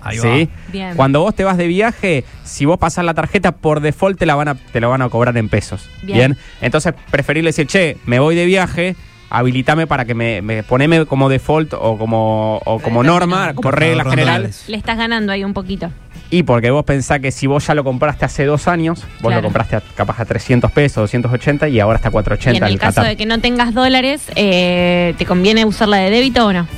Ahí 0.00 0.18
¿Sí? 0.18 0.26
va. 0.26 0.72
Bien. 0.72 0.96
Cuando 0.96 1.20
vos 1.20 1.34
te 1.34 1.44
vas 1.44 1.58
de 1.58 1.66
viaje, 1.66 2.24
si 2.44 2.64
vos 2.64 2.78
pasás 2.78 3.04
la 3.04 3.12
tarjeta, 3.12 3.52
por 3.52 3.80
default 3.80 4.18
te 4.18 4.24
la 4.24 4.34
van 4.34 4.48
a, 4.48 4.54
te 4.54 4.80
lo 4.80 4.88
van 4.88 5.02
a 5.02 5.10
cobrar 5.10 5.36
en 5.36 5.50
pesos. 5.50 5.88
Bien. 6.02 6.16
Bien. 6.16 6.38
Entonces, 6.62 6.94
preferible 7.10 7.50
decir, 7.50 7.66
che, 7.66 7.98
me 8.06 8.18
voy 8.18 8.34
de 8.34 8.46
viaje, 8.46 8.96
habilitame 9.28 9.86
para 9.86 10.06
que 10.06 10.14
me, 10.14 10.40
me 10.40 10.62
poneme 10.62 11.04
como 11.04 11.28
default 11.28 11.74
o 11.74 11.98
como, 11.98 12.62
o 12.64 12.80
como 12.80 13.02
norma, 13.02 13.52
como 13.52 13.70
regla 13.70 14.04
general. 14.04 14.50
Le 14.66 14.76
estás 14.78 14.96
ganando 14.96 15.32
ahí 15.32 15.44
un 15.44 15.52
poquito. 15.52 15.90
Y 16.32 16.44
porque 16.44 16.70
vos 16.70 16.84
pensás 16.84 17.18
que 17.20 17.32
si 17.32 17.46
vos 17.48 17.66
ya 17.66 17.74
lo 17.74 17.82
compraste 17.82 18.24
hace 18.24 18.44
dos 18.44 18.68
años, 18.68 19.00
vos 19.20 19.30
Claro. 19.30 19.36
lo 19.36 19.42
compraste 19.42 19.76
a- 19.76 19.82
capaz 19.96 20.20
a 20.20 20.24
300 20.24 20.70
pesos, 20.70 20.96
280 21.02 21.68
y 21.68 21.80
ahora 21.80 21.96
está 21.96 22.08
a 22.08 22.10
Y 22.10 22.12
480 22.12 22.58
en 22.58 22.64
el 22.64 22.72
el 22.74 22.78
caso 22.78 22.96
Qatar. 22.96 23.08
de 23.10 23.16
que 23.16 23.26
no 23.26 23.40
tengas 23.40 23.74
dólares, 23.74 24.22
eh, 24.36 25.14
¿te 25.18 25.26
conviene 25.26 25.64
usar 25.64 25.88
la 25.88 25.96
de 25.96 26.10
débito 26.10 26.46
o 26.46 26.52
no? 26.52 26.68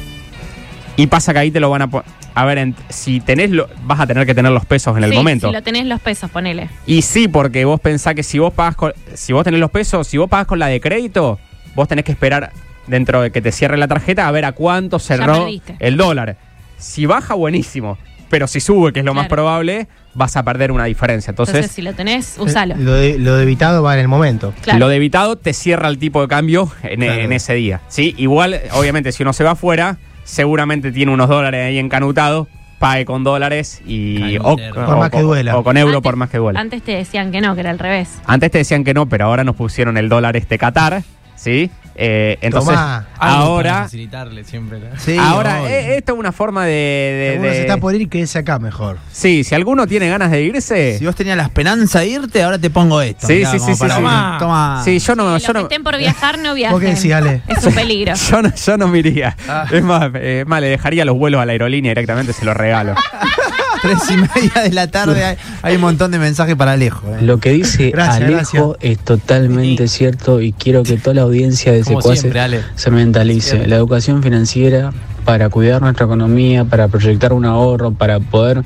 Y 0.97 1.07
pasa 1.07 1.33
que 1.35 1.39
ahí 1.41 1.51
te 1.51 1.61
lo 1.61 1.69
van 1.71 1.83
a 1.83 1.89
poner. 1.91 2.07
A 2.35 2.47
ver, 2.47 2.57
en- 2.57 2.75
si 2.89 3.21
tenés 3.21 3.51
lo, 3.51 3.69
vas 3.85 4.01
a 4.01 4.07
tener 4.07 4.25
que 4.25 4.35
tener 4.35 4.53
los 4.53 4.65
pesos 4.65 4.97
en 4.97 5.05
el 5.05 5.11
Sí, 5.11 5.17
momento. 5.17 5.49
Si 5.49 5.53
lo 5.53 5.63
tenés 5.63 5.85
los 5.85 6.01
pesos, 6.01 6.31
ponele. 6.31 6.71
Y 6.87 7.03
sí, 7.03 7.29
porque 7.29 7.67
vos 7.67 7.79
pensás 7.79 8.15
que 8.15 8.23
si 8.23 8.39
vos 8.39 8.55
pagas 8.55 8.75
con, 8.75 8.95
si 9.13 9.35
vos 9.35 9.45
tenés 9.45 9.61
los 9.61 9.71
pesos, 9.71 10.07
si 10.07 10.17
vos 10.17 10.31
pagas 10.31 10.47
con 10.47 10.59
la 10.59 10.69
de 10.69 10.81
crédito, 10.81 11.39
vos 11.75 11.89
tenés 11.89 12.07
que 12.07 12.13
esperar 12.13 12.53
dentro 12.87 13.21
de 13.21 13.31
que 13.31 13.43
te 13.43 13.53
cierre 13.53 13.77
la 13.77 13.87
tarjeta 13.87 14.27
a 14.27 14.31
ver 14.31 14.47
a 14.47 14.53
cuánto 14.53 14.99
cerró 14.99 15.47
el 15.79 15.97
dólar. 15.99 16.39
Si 16.79 17.05
baja, 17.05 17.35
buenísimo. 17.35 17.99
Pero 18.33 18.47
si 18.47 18.61
sube, 18.61 18.95
que 18.95 19.01
es 19.01 19.05
lo 19.05 19.13
más 19.13 19.29
probable, 19.29 19.89
vas 20.15 20.39
a 20.39 20.43
perder 20.43 20.73
una 20.73 20.87
diferencia. 20.87 21.33
Entonces, 21.33 21.55
Entonces, 21.57 21.77
si 21.77 21.83
lo 21.83 21.93
tenés, 21.93 22.37
usalo. 22.39 22.75
Lo, 22.79 22.95
de, 22.95 23.19
lo 23.19 23.37
debitado 23.37 23.83
va 23.83 23.93
en 23.93 24.01
el 24.01 24.09
momento. 24.09 24.55
Claro. 24.63 24.79
lo 24.79 24.89
debitado 24.89 25.37
te 25.37 25.53
cierra 25.53 25.89
el 25.89 25.99
tipo 25.99 26.23
de 26.23 26.29
cambio 26.29 26.73
en, 26.83 27.01
Claro. 27.01 27.21
en 27.21 27.33
ese 27.35 27.53
día. 27.53 27.83
¿sí? 27.89 28.15
Igual, 28.17 28.59
obviamente, 28.73 29.13
si 29.13 29.23
uno 29.23 29.35
se 29.35 29.45
va 29.45 29.51
afuera, 29.51 29.99
seguramente 30.25 30.93
tiene 30.93 31.13
unos 31.13 31.29
dólares 31.29 31.67
ahí 31.67 31.79
encanutados, 31.79 32.49
pague 32.79 33.05
con 33.05 33.23
dólares 33.23 33.83
y 33.87 34.39
o. 34.39 34.57
Por 34.57 34.97
más 34.97 35.11
que 35.11 35.21
duela. 35.21 35.59
o 35.59 35.63
con 35.63 35.77
euro 35.77 35.91
Antes- 35.99 36.03
por 36.03 36.17
más 36.17 36.31
que 36.31 36.39
duela. 36.39 36.59
Antes 36.59 36.83
te 36.83 36.93
decían 36.97 37.33
que 37.33 37.43
no, 37.43 37.55
que 37.55 37.61
era 37.61 37.69
al 37.71 37.79
revés. 37.79 38.09
Antes 38.25 38.51
te 38.51 38.57
decían 38.59 38.83
que 38.83 38.95
no, 38.95 39.11
pero 39.11 39.27
ahora 39.27 39.45
nos 39.45 39.57
pusieron 39.57 39.99
el 39.99 40.09
dólar 40.09 40.39
este 40.39 40.57
Qatar, 40.57 41.03
¿sí? 41.37 41.71
Eh, 41.95 42.39
entonces, 42.41 42.71
Tomá. 42.75 43.07
Ahora, 43.19 43.83
facilitarle 43.85 44.45
siempre. 44.45 44.81
la- 44.81 44.99
Sí, 44.99 45.17
ahora 45.19 45.69
eh, 45.71 45.97
esto 45.99 46.13
es 46.15 46.19
una 46.19 46.33
forma 46.33 46.65
de... 46.65 46.73
de- 46.73 47.35
Uno 47.39 47.49
de- 47.49 47.55
se 47.55 47.61
está 47.63 47.77
por 47.77 47.95
ir, 47.95 48.09
quédese 48.09 48.39
acá 48.39 48.59
mejor. 48.59 48.99
Sí, 49.13 49.45
si 49.45 49.55
alguno 49.55 49.87
tiene 49.87 50.09
ganas 50.09 50.31
de 50.31 50.43
irse... 50.43 50.99
Si 50.99 51.05
vos 51.07 51.15
tenías 51.15 51.37
la 51.37 51.43
esperanza 51.45 52.01
de 52.01 52.09
irte, 52.09 52.43
ahora 52.43 52.59
te 52.59 52.71
pongo 52.71 53.01
esto. 53.03 53.27
Sí, 53.27 53.35
Mirá, 53.35 53.51
sí, 53.53 53.59
sí, 53.59 53.75
sí, 53.75 53.75
sí. 53.75 53.89
Toma. 53.89 54.37
Toma. 54.39 54.83
Sí, 54.85 54.99
yo 54.99 55.15
no... 55.15 55.31
Los 55.31 55.43
yo 55.43 55.49
que 55.49 55.53
no 55.55 55.61
estén 55.61 55.85
por 55.85 55.97
viajar, 55.99 56.39
no 56.39 56.55
viajen. 56.55 56.73
¿Vos 56.73 56.81
qué 56.81 56.95
decís, 56.95 57.13
Ale? 57.13 57.43
Es 57.47 57.65
un 57.65 57.75
peligro. 57.75 58.15
yo 58.31 58.43
no, 58.43 58.55
yo 58.55 58.77
no 58.79 58.89
me 58.89 58.99
iría. 58.99 59.37
Ah. 59.49 59.67
Es 59.71 59.83
más, 59.83 60.11
eh, 60.15 60.45
más, 60.47 60.61
le 60.61 60.69
dejaría 60.69 61.05
los 61.05 61.17
vuelos 61.17 61.41
a 61.41 61.47
la 61.47 61.53
aerolínea 61.53 61.91
directamente, 61.91 62.33
se 62.33 62.45
los 62.45 62.57
regalo. 62.57 62.95
Tres 63.83 63.99
y 64.11 64.17
media 64.17 64.63
de 64.63 64.71
la 64.73 64.87
tarde 64.87 65.25
hay, 65.25 65.37
hay 65.63 65.75
un 65.75 65.81
montón 65.81 66.11
de 66.13 66.19
mensajes 66.19 66.55
para 66.55 66.73
Alejo. 66.73 67.07
eh. 67.15 67.23
Lo 67.23 67.39
que 67.39 67.51
dice 67.51 67.91
Gracias, 67.91 68.23
Alejo 68.23 68.77
es 68.81 68.99
totalmente 68.99 69.89
cierto 69.89 70.41
y 70.41 70.53
quiero 70.53 70.83
que 70.85 70.97
toda 70.97 71.15
la 71.15 71.23
audiencia 71.23 71.73
de 71.73 71.85
Secuaces 71.85 72.33
se 72.77 72.91
mentalice. 72.91 73.67
La 73.67 73.77
educación 73.77 74.23
financiera 74.23 74.93
para 75.25 75.49
cuidar 75.49 75.83
nuestra 75.83 76.07
economía, 76.07 76.65
para 76.65 76.89
proyectar 76.89 77.33
un 77.33 77.45
ahorro, 77.45 77.93
para 77.93 78.21
poder 78.21 78.63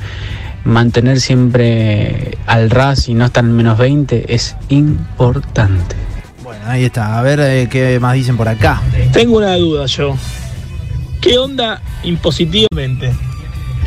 mantener 0.64 1.20
siempre 1.20 2.36
al 2.46 2.70
ras 2.70 3.08
y 3.08 3.14
no 3.14 3.24
estar 3.26 3.44
en 3.44 3.52
menos 3.52 3.78
20 3.78 4.34
es 4.34 4.56
importante. 4.68 5.96
Bueno, 6.42 6.64
ahí 6.66 6.84
está. 6.84 7.18
A 7.18 7.22
ver 7.22 7.40
eh, 7.40 7.68
qué 7.70 7.98
más 8.00 8.14
dicen 8.14 8.36
por 8.36 8.48
acá. 8.48 8.82
Tengo 9.12 9.38
una 9.38 9.56
duda 9.56 9.86
yo. 9.86 10.16
¿Qué 11.20 11.38
onda 11.38 11.80
impositivamente 12.02 13.06
en 13.06 13.16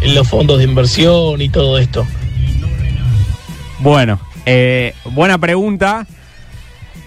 los 0.03 0.27
fondos 0.27 0.57
de 0.57 0.63
inversión 0.63 1.41
y 1.41 1.49
todo 1.49 1.77
esto? 1.77 2.05
Bueno, 3.79 4.19
eh, 4.45 4.93
buena 5.05 5.37
pregunta. 5.37 6.05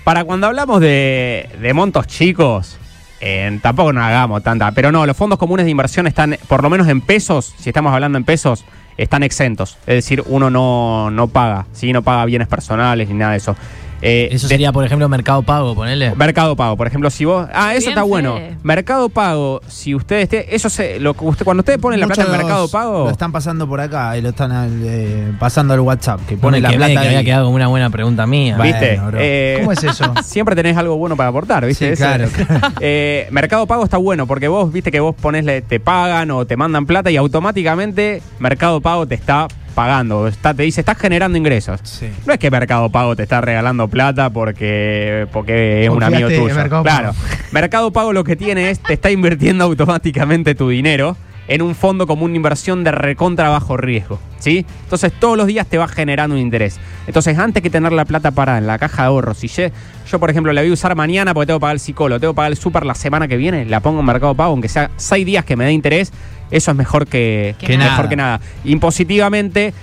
Para 0.05 0.25
cuando 0.25 0.49
hablamos 0.49 0.81
de, 0.81 1.49
de 1.61 1.75
montos 1.75 2.07
chicos, 2.07 2.79
eh, 3.21 3.59
tampoco 3.63 3.93
nos 3.93 4.03
hagamos 4.03 4.43
tanta. 4.43 4.73
Pero 4.73 4.91
no, 4.91 5.07
los 5.07 5.17
fondos 5.17 5.39
comunes 5.39 5.65
de 5.65 5.71
inversión 5.71 6.09
están, 6.09 6.37
por 6.49 6.63
lo 6.63 6.69
menos 6.69 6.89
en 6.89 7.01
pesos, 7.01 7.55
si 7.57 7.71
estamos 7.71 7.95
hablando 7.95 8.19
en 8.19 8.25
pesos, 8.25 8.65
están 8.97 9.23
exentos. 9.23 9.79
Es 9.87 9.95
decir, 9.95 10.25
uno 10.27 10.51
no, 10.51 11.11
no 11.11 11.29
paga, 11.29 11.67
¿sí? 11.73 11.93
no 11.93 12.03
paga 12.03 12.25
bienes 12.25 12.49
personales 12.49 13.09
ni 13.09 13.15
nada 13.15 13.33
de 13.33 13.39
eso. 13.39 13.57
Eh, 14.03 14.29
Eso 14.33 14.49
de- 14.49 14.55
sería, 14.55 14.73
por 14.73 14.85
ejemplo, 14.85 15.09
Mercado 15.09 15.43
Pago, 15.43 15.75
ponele. 15.75 16.15
Mercado 16.17 16.57
Pago, 16.57 16.77
por 16.77 16.87
ejemplo, 16.89 17.09
si 17.09 17.25
vos. 17.25 17.47
Ah, 17.55 17.73
eso 17.75 17.81
Bien, 17.87 17.91
está 17.91 18.03
bueno. 18.03 18.39
Mercado 18.63 19.09
Pago, 19.09 19.61
si 19.69 19.95
ustedes 19.95 20.29
eso 20.51 20.69
se, 20.69 20.99
lo 20.99 21.15
que 21.15 21.25
usted, 21.25 21.45
cuando 21.45 21.61
ustedes 21.61 21.79
ponen 21.79 22.01
la 22.01 22.07
plata 22.07 22.25
en 22.25 22.33
Mercado 22.33 22.69
Pago. 22.69 23.05
Lo 23.05 23.11
están 23.11 23.31
pasando 23.33 23.69
por 23.69 23.81
acá 23.81 24.17
y 24.19 24.23
lo 24.23 24.31
están 24.31 24.51
eh, 24.85 25.33
pasando 25.39 25.75
al 25.75 25.81
WhatsApp, 25.81 26.21
que 26.27 26.37
pone 26.37 26.61
la 26.61 26.71
plata 26.73 27.01
que 27.01 27.09
había 27.09 27.25
quedado 27.25 27.45
como 27.45 27.57
una 27.57 27.69
buena 27.69 27.91
pregunta 27.91 28.27
mía. 28.27 28.59
¿Viste? 28.59 29.01
Eh, 29.19 29.59
¿Cómo 29.61 29.73
es 29.73 29.85
eso? 29.85 30.13
Siempre 30.25 30.57
tenés 30.57 30.77
algo 30.77 30.97
bueno 30.97 31.17
para 31.17 31.29
aportar, 31.29 31.65
¿viste? 31.65 31.95
Sí, 31.95 31.97
claro. 32.03 32.27
Eh, 32.81 33.29
Mercado 33.31 33.67
Pago 33.67 33.85
está 33.85 33.99
bueno 33.99 34.27
porque 34.27 34.49
vos, 34.49 34.73
viste 34.73 34.91
que 34.91 35.01
vos 35.01 35.15
ponesle, 35.15 35.63
te 35.63 35.79
pagan 35.79 36.31
o 36.33 36.45
te 36.45 36.57
mandan 36.57 36.87
plata 36.87 37.11
y 37.11 37.17
automáticamente 37.17 38.23
Mercado 38.41 38.81
Pago 38.81 39.07
te 39.07 39.15
está 39.15 39.47
pagando, 39.73 40.29
está, 40.29 40.55
te 40.55 40.63
dice, 40.63 40.81
estás 40.81 40.99
generando 40.99 41.37
ingresos. 41.37 41.81
Sí. 41.83 42.09
No 42.27 42.33
es 42.33 42.39
que 42.39 42.51
Mercado 42.51 42.91
Pago 42.91 43.17
te 43.17 43.23
está 43.25 43.41
regalando 43.41 43.89
plata 43.89 44.31
porque, 44.31 45.27
porque 45.33 45.85
es 45.85 45.91
un 45.91 46.03
amigo 46.03 46.29
tuyo. 46.29 46.55
Mercado 46.55 46.83
claro. 46.83 47.13
Mercado 47.53 47.91
Pago 47.93 48.13
lo 48.13 48.25
que 48.25 48.37
tiene 48.37 48.71
es, 48.71 48.81
te 48.81 48.95
está 48.95 49.11
invirtiendo 49.11 49.65
automáticamente 49.65 50.55
tu 50.55 50.69
dinero 50.69 51.17
en 51.49 51.63
un 51.63 51.75
fondo 51.75 52.07
como 52.07 52.25
una 52.25 52.37
inversión 52.37 52.85
de 52.85 52.93
recontra 52.93 53.49
bajo 53.49 53.77
riesgo. 53.77 54.19
¿Sí? 54.39 54.67
Entonces 54.85 55.13
todos 55.13 55.37
los 55.37 55.47
días 55.47 55.67
te 55.67 55.79
va 55.79 55.87
generando 55.87 56.35
un 56.35 56.43
interés. 56.43 56.79
Entonces, 57.07 57.39
antes 57.39 57.63
que 57.63 57.71
tener 57.71 57.93
la 57.93 58.05
plata 58.05 58.31
parada 58.33 58.59
en 58.59 58.67
la 58.67 58.79
caja 58.79 59.03
de 59.03 59.09
ahorros, 59.09 59.39
si 59.39 59.49
yo, 59.49 59.65
yo, 60.11 60.19
por 60.19 60.31
ejemplo, 60.31 60.53
la 60.53 60.63
voy 60.63 60.71
a 60.71 60.73
usar 60.73 60.97
mañana 60.97 61.33
porque 61.33 61.47
tengo 61.47 61.59
que 61.59 61.63
pagar 61.63 61.77
el 61.77 61.81
psicólogo, 61.81 62.19
tengo 62.19 62.33
que 62.33 62.37
pagar 62.37 62.53
el 62.53 62.59
súper 62.59 62.85
la 62.85 62.95
semana 62.95 63.29
que 63.29 63.37
viene, 63.37 63.65
la 63.67 63.81
pongo 63.81 64.01
en 64.01 64.07
Mercado 64.07 64.35
Pago, 64.35 64.53
aunque 64.53 64.69
sea 64.69 64.91
seis 64.97 65.25
días 65.25 65.45
que 65.45 65.57
me 65.57 65.65
dé 65.65 65.73
interés, 65.73 66.13
eso 66.53 66.71
es 66.71 66.77
mejor 66.77 67.07
que, 67.09 67.57
Que 67.59 67.77
mejor 67.77 67.97
nada. 67.97 68.09
que 68.09 68.17
nada. 68.17 68.41
Impositivamente, 68.65 69.75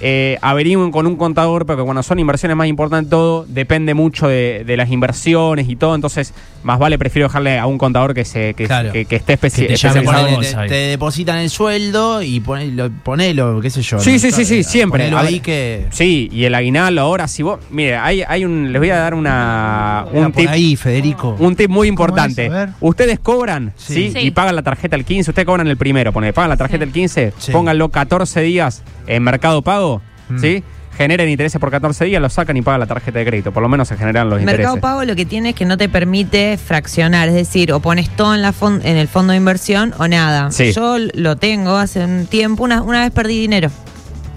eh, 0.00 0.36
averigüen 0.42 0.90
con 0.90 1.06
un 1.06 1.16
contador, 1.16 1.64
porque 1.66 1.82
cuando 1.82 2.02
son 2.02 2.18
inversiones 2.18 2.56
más 2.56 2.66
importantes 2.68 3.08
todo, 3.10 3.46
depende 3.48 3.94
mucho 3.94 4.28
de, 4.28 4.62
de 4.66 4.76
las 4.76 4.90
inversiones 4.90 5.68
y 5.68 5.76
todo, 5.76 5.94
entonces 5.94 6.34
más 6.62 6.78
vale 6.78 6.98
prefiero 6.98 7.28
dejarle 7.28 7.58
a 7.58 7.66
un 7.66 7.78
contador 7.78 8.12
que 8.12 8.24
se 8.24 8.54
que, 8.54 8.66
Claro. 8.66 8.92
que- 8.92 9.04
que 9.06 9.16
esté 9.16 9.34
especi- 9.38 9.60
Que 9.62 9.66
te 9.68 9.72
especializado. 9.74 10.40
te, 10.40 10.56
ahí. 10.56 10.68
te 10.68 10.74
depositan 10.74 11.38
el 11.38 11.48
sueldo 11.50 12.22
y 12.22 12.40
ponelo, 12.40 12.90
ponelo 13.04 13.60
qué 13.60 13.70
sé 13.70 13.82
yo. 13.82 13.98
Sí, 14.00 14.14
¿no? 14.14 14.18
sí, 14.18 14.30
sí, 14.32 14.44
sí, 14.44 14.64
siempre. 14.64 15.04
Ver, 15.04 15.14
ahí 15.16 15.40
que. 15.40 15.86
Sí, 15.90 16.28
y 16.32 16.44
el 16.44 16.54
aguinaldo 16.54 17.00
ahora, 17.00 17.28
si 17.28 17.42
vos. 17.42 17.60
Mire, 17.70 17.96
hay, 17.96 18.22
hay 18.26 18.44
un. 18.44 18.72
Les 18.72 18.80
voy 18.80 18.90
a 18.90 18.96
dar 18.96 19.14
una. 19.14 20.06
Un 20.12 20.32
tip, 20.32 20.48
ahí, 20.48 20.76
Federico. 20.76 21.36
un 21.38 21.54
tip 21.56 21.70
muy 21.70 21.86
¿Cómo 21.88 21.92
importante. 21.92 22.46
es? 22.46 22.68
Ustedes 22.80 23.18
cobran, 23.20 23.72
Sí. 23.76 23.94
¿sí? 23.94 24.10
Sí. 24.12 24.18
Y 24.26 24.30
pagan 24.32 24.56
la 24.56 24.62
tarjeta 24.62 24.96
el 24.96 25.04
15. 25.04 25.30
Ustedes 25.30 25.46
cobran 25.46 25.68
el 25.68 25.76
primero, 25.76 26.12
pone, 26.12 26.32
pagan 26.32 26.50
la 26.50 26.56
tarjeta 26.56 26.84
Sí. 26.84 26.88
el 26.88 26.92
15, 26.92 27.32
Sí. 27.38 27.52
pónganlo 27.52 27.88
14 27.90 28.40
días 28.42 28.82
en 29.06 29.22
Mercado 29.22 29.62
Pago, 29.62 29.85
Mm. 30.28 30.38
¿sí? 30.38 30.64
Generen 30.96 31.28
intereses 31.28 31.60
por 31.60 31.70
14 31.70 32.06
días, 32.06 32.22
lo 32.22 32.30
sacan 32.30 32.56
y 32.56 32.62
pagan 32.62 32.80
la 32.80 32.86
tarjeta 32.86 33.18
de 33.18 33.26
crédito. 33.26 33.52
Por 33.52 33.62
lo 33.62 33.68
menos 33.68 33.86
se 33.88 33.96
generan 33.98 34.30
los 34.30 34.40
Mercado 34.40 34.76
intereses. 34.76 34.80
Pago 34.80 35.04
lo 35.04 35.14
que 35.14 35.26
tiene 35.26 35.50
es 35.50 35.54
que 35.54 35.66
no 35.66 35.76
te 35.76 35.90
permite 35.90 36.56
fraccionar, 36.56 37.28
es 37.28 37.34
decir, 37.34 37.70
o 37.72 37.80
pones 37.80 38.08
todo 38.08 38.34
en, 38.34 38.40
la 38.40 38.54
en 38.62 38.96
el 38.96 39.06
fondo 39.06 39.32
de 39.32 39.36
inversión 39.36 39.92
o 39.98 40.08
nada. 40.08 40.50
Sí. 40.50 40.72
Yo 40.72 40.96
lo 40.98 41.36
tengo 41.36 41.76
hace 41.76 42.02
un 42.02 42.26
tiempo, 42.26 42.64
una, 42.64 42.80
una 42.80 43.02
vez 43.02 43.10
perdí 43.10 43.38
dinero. 43.38 43.70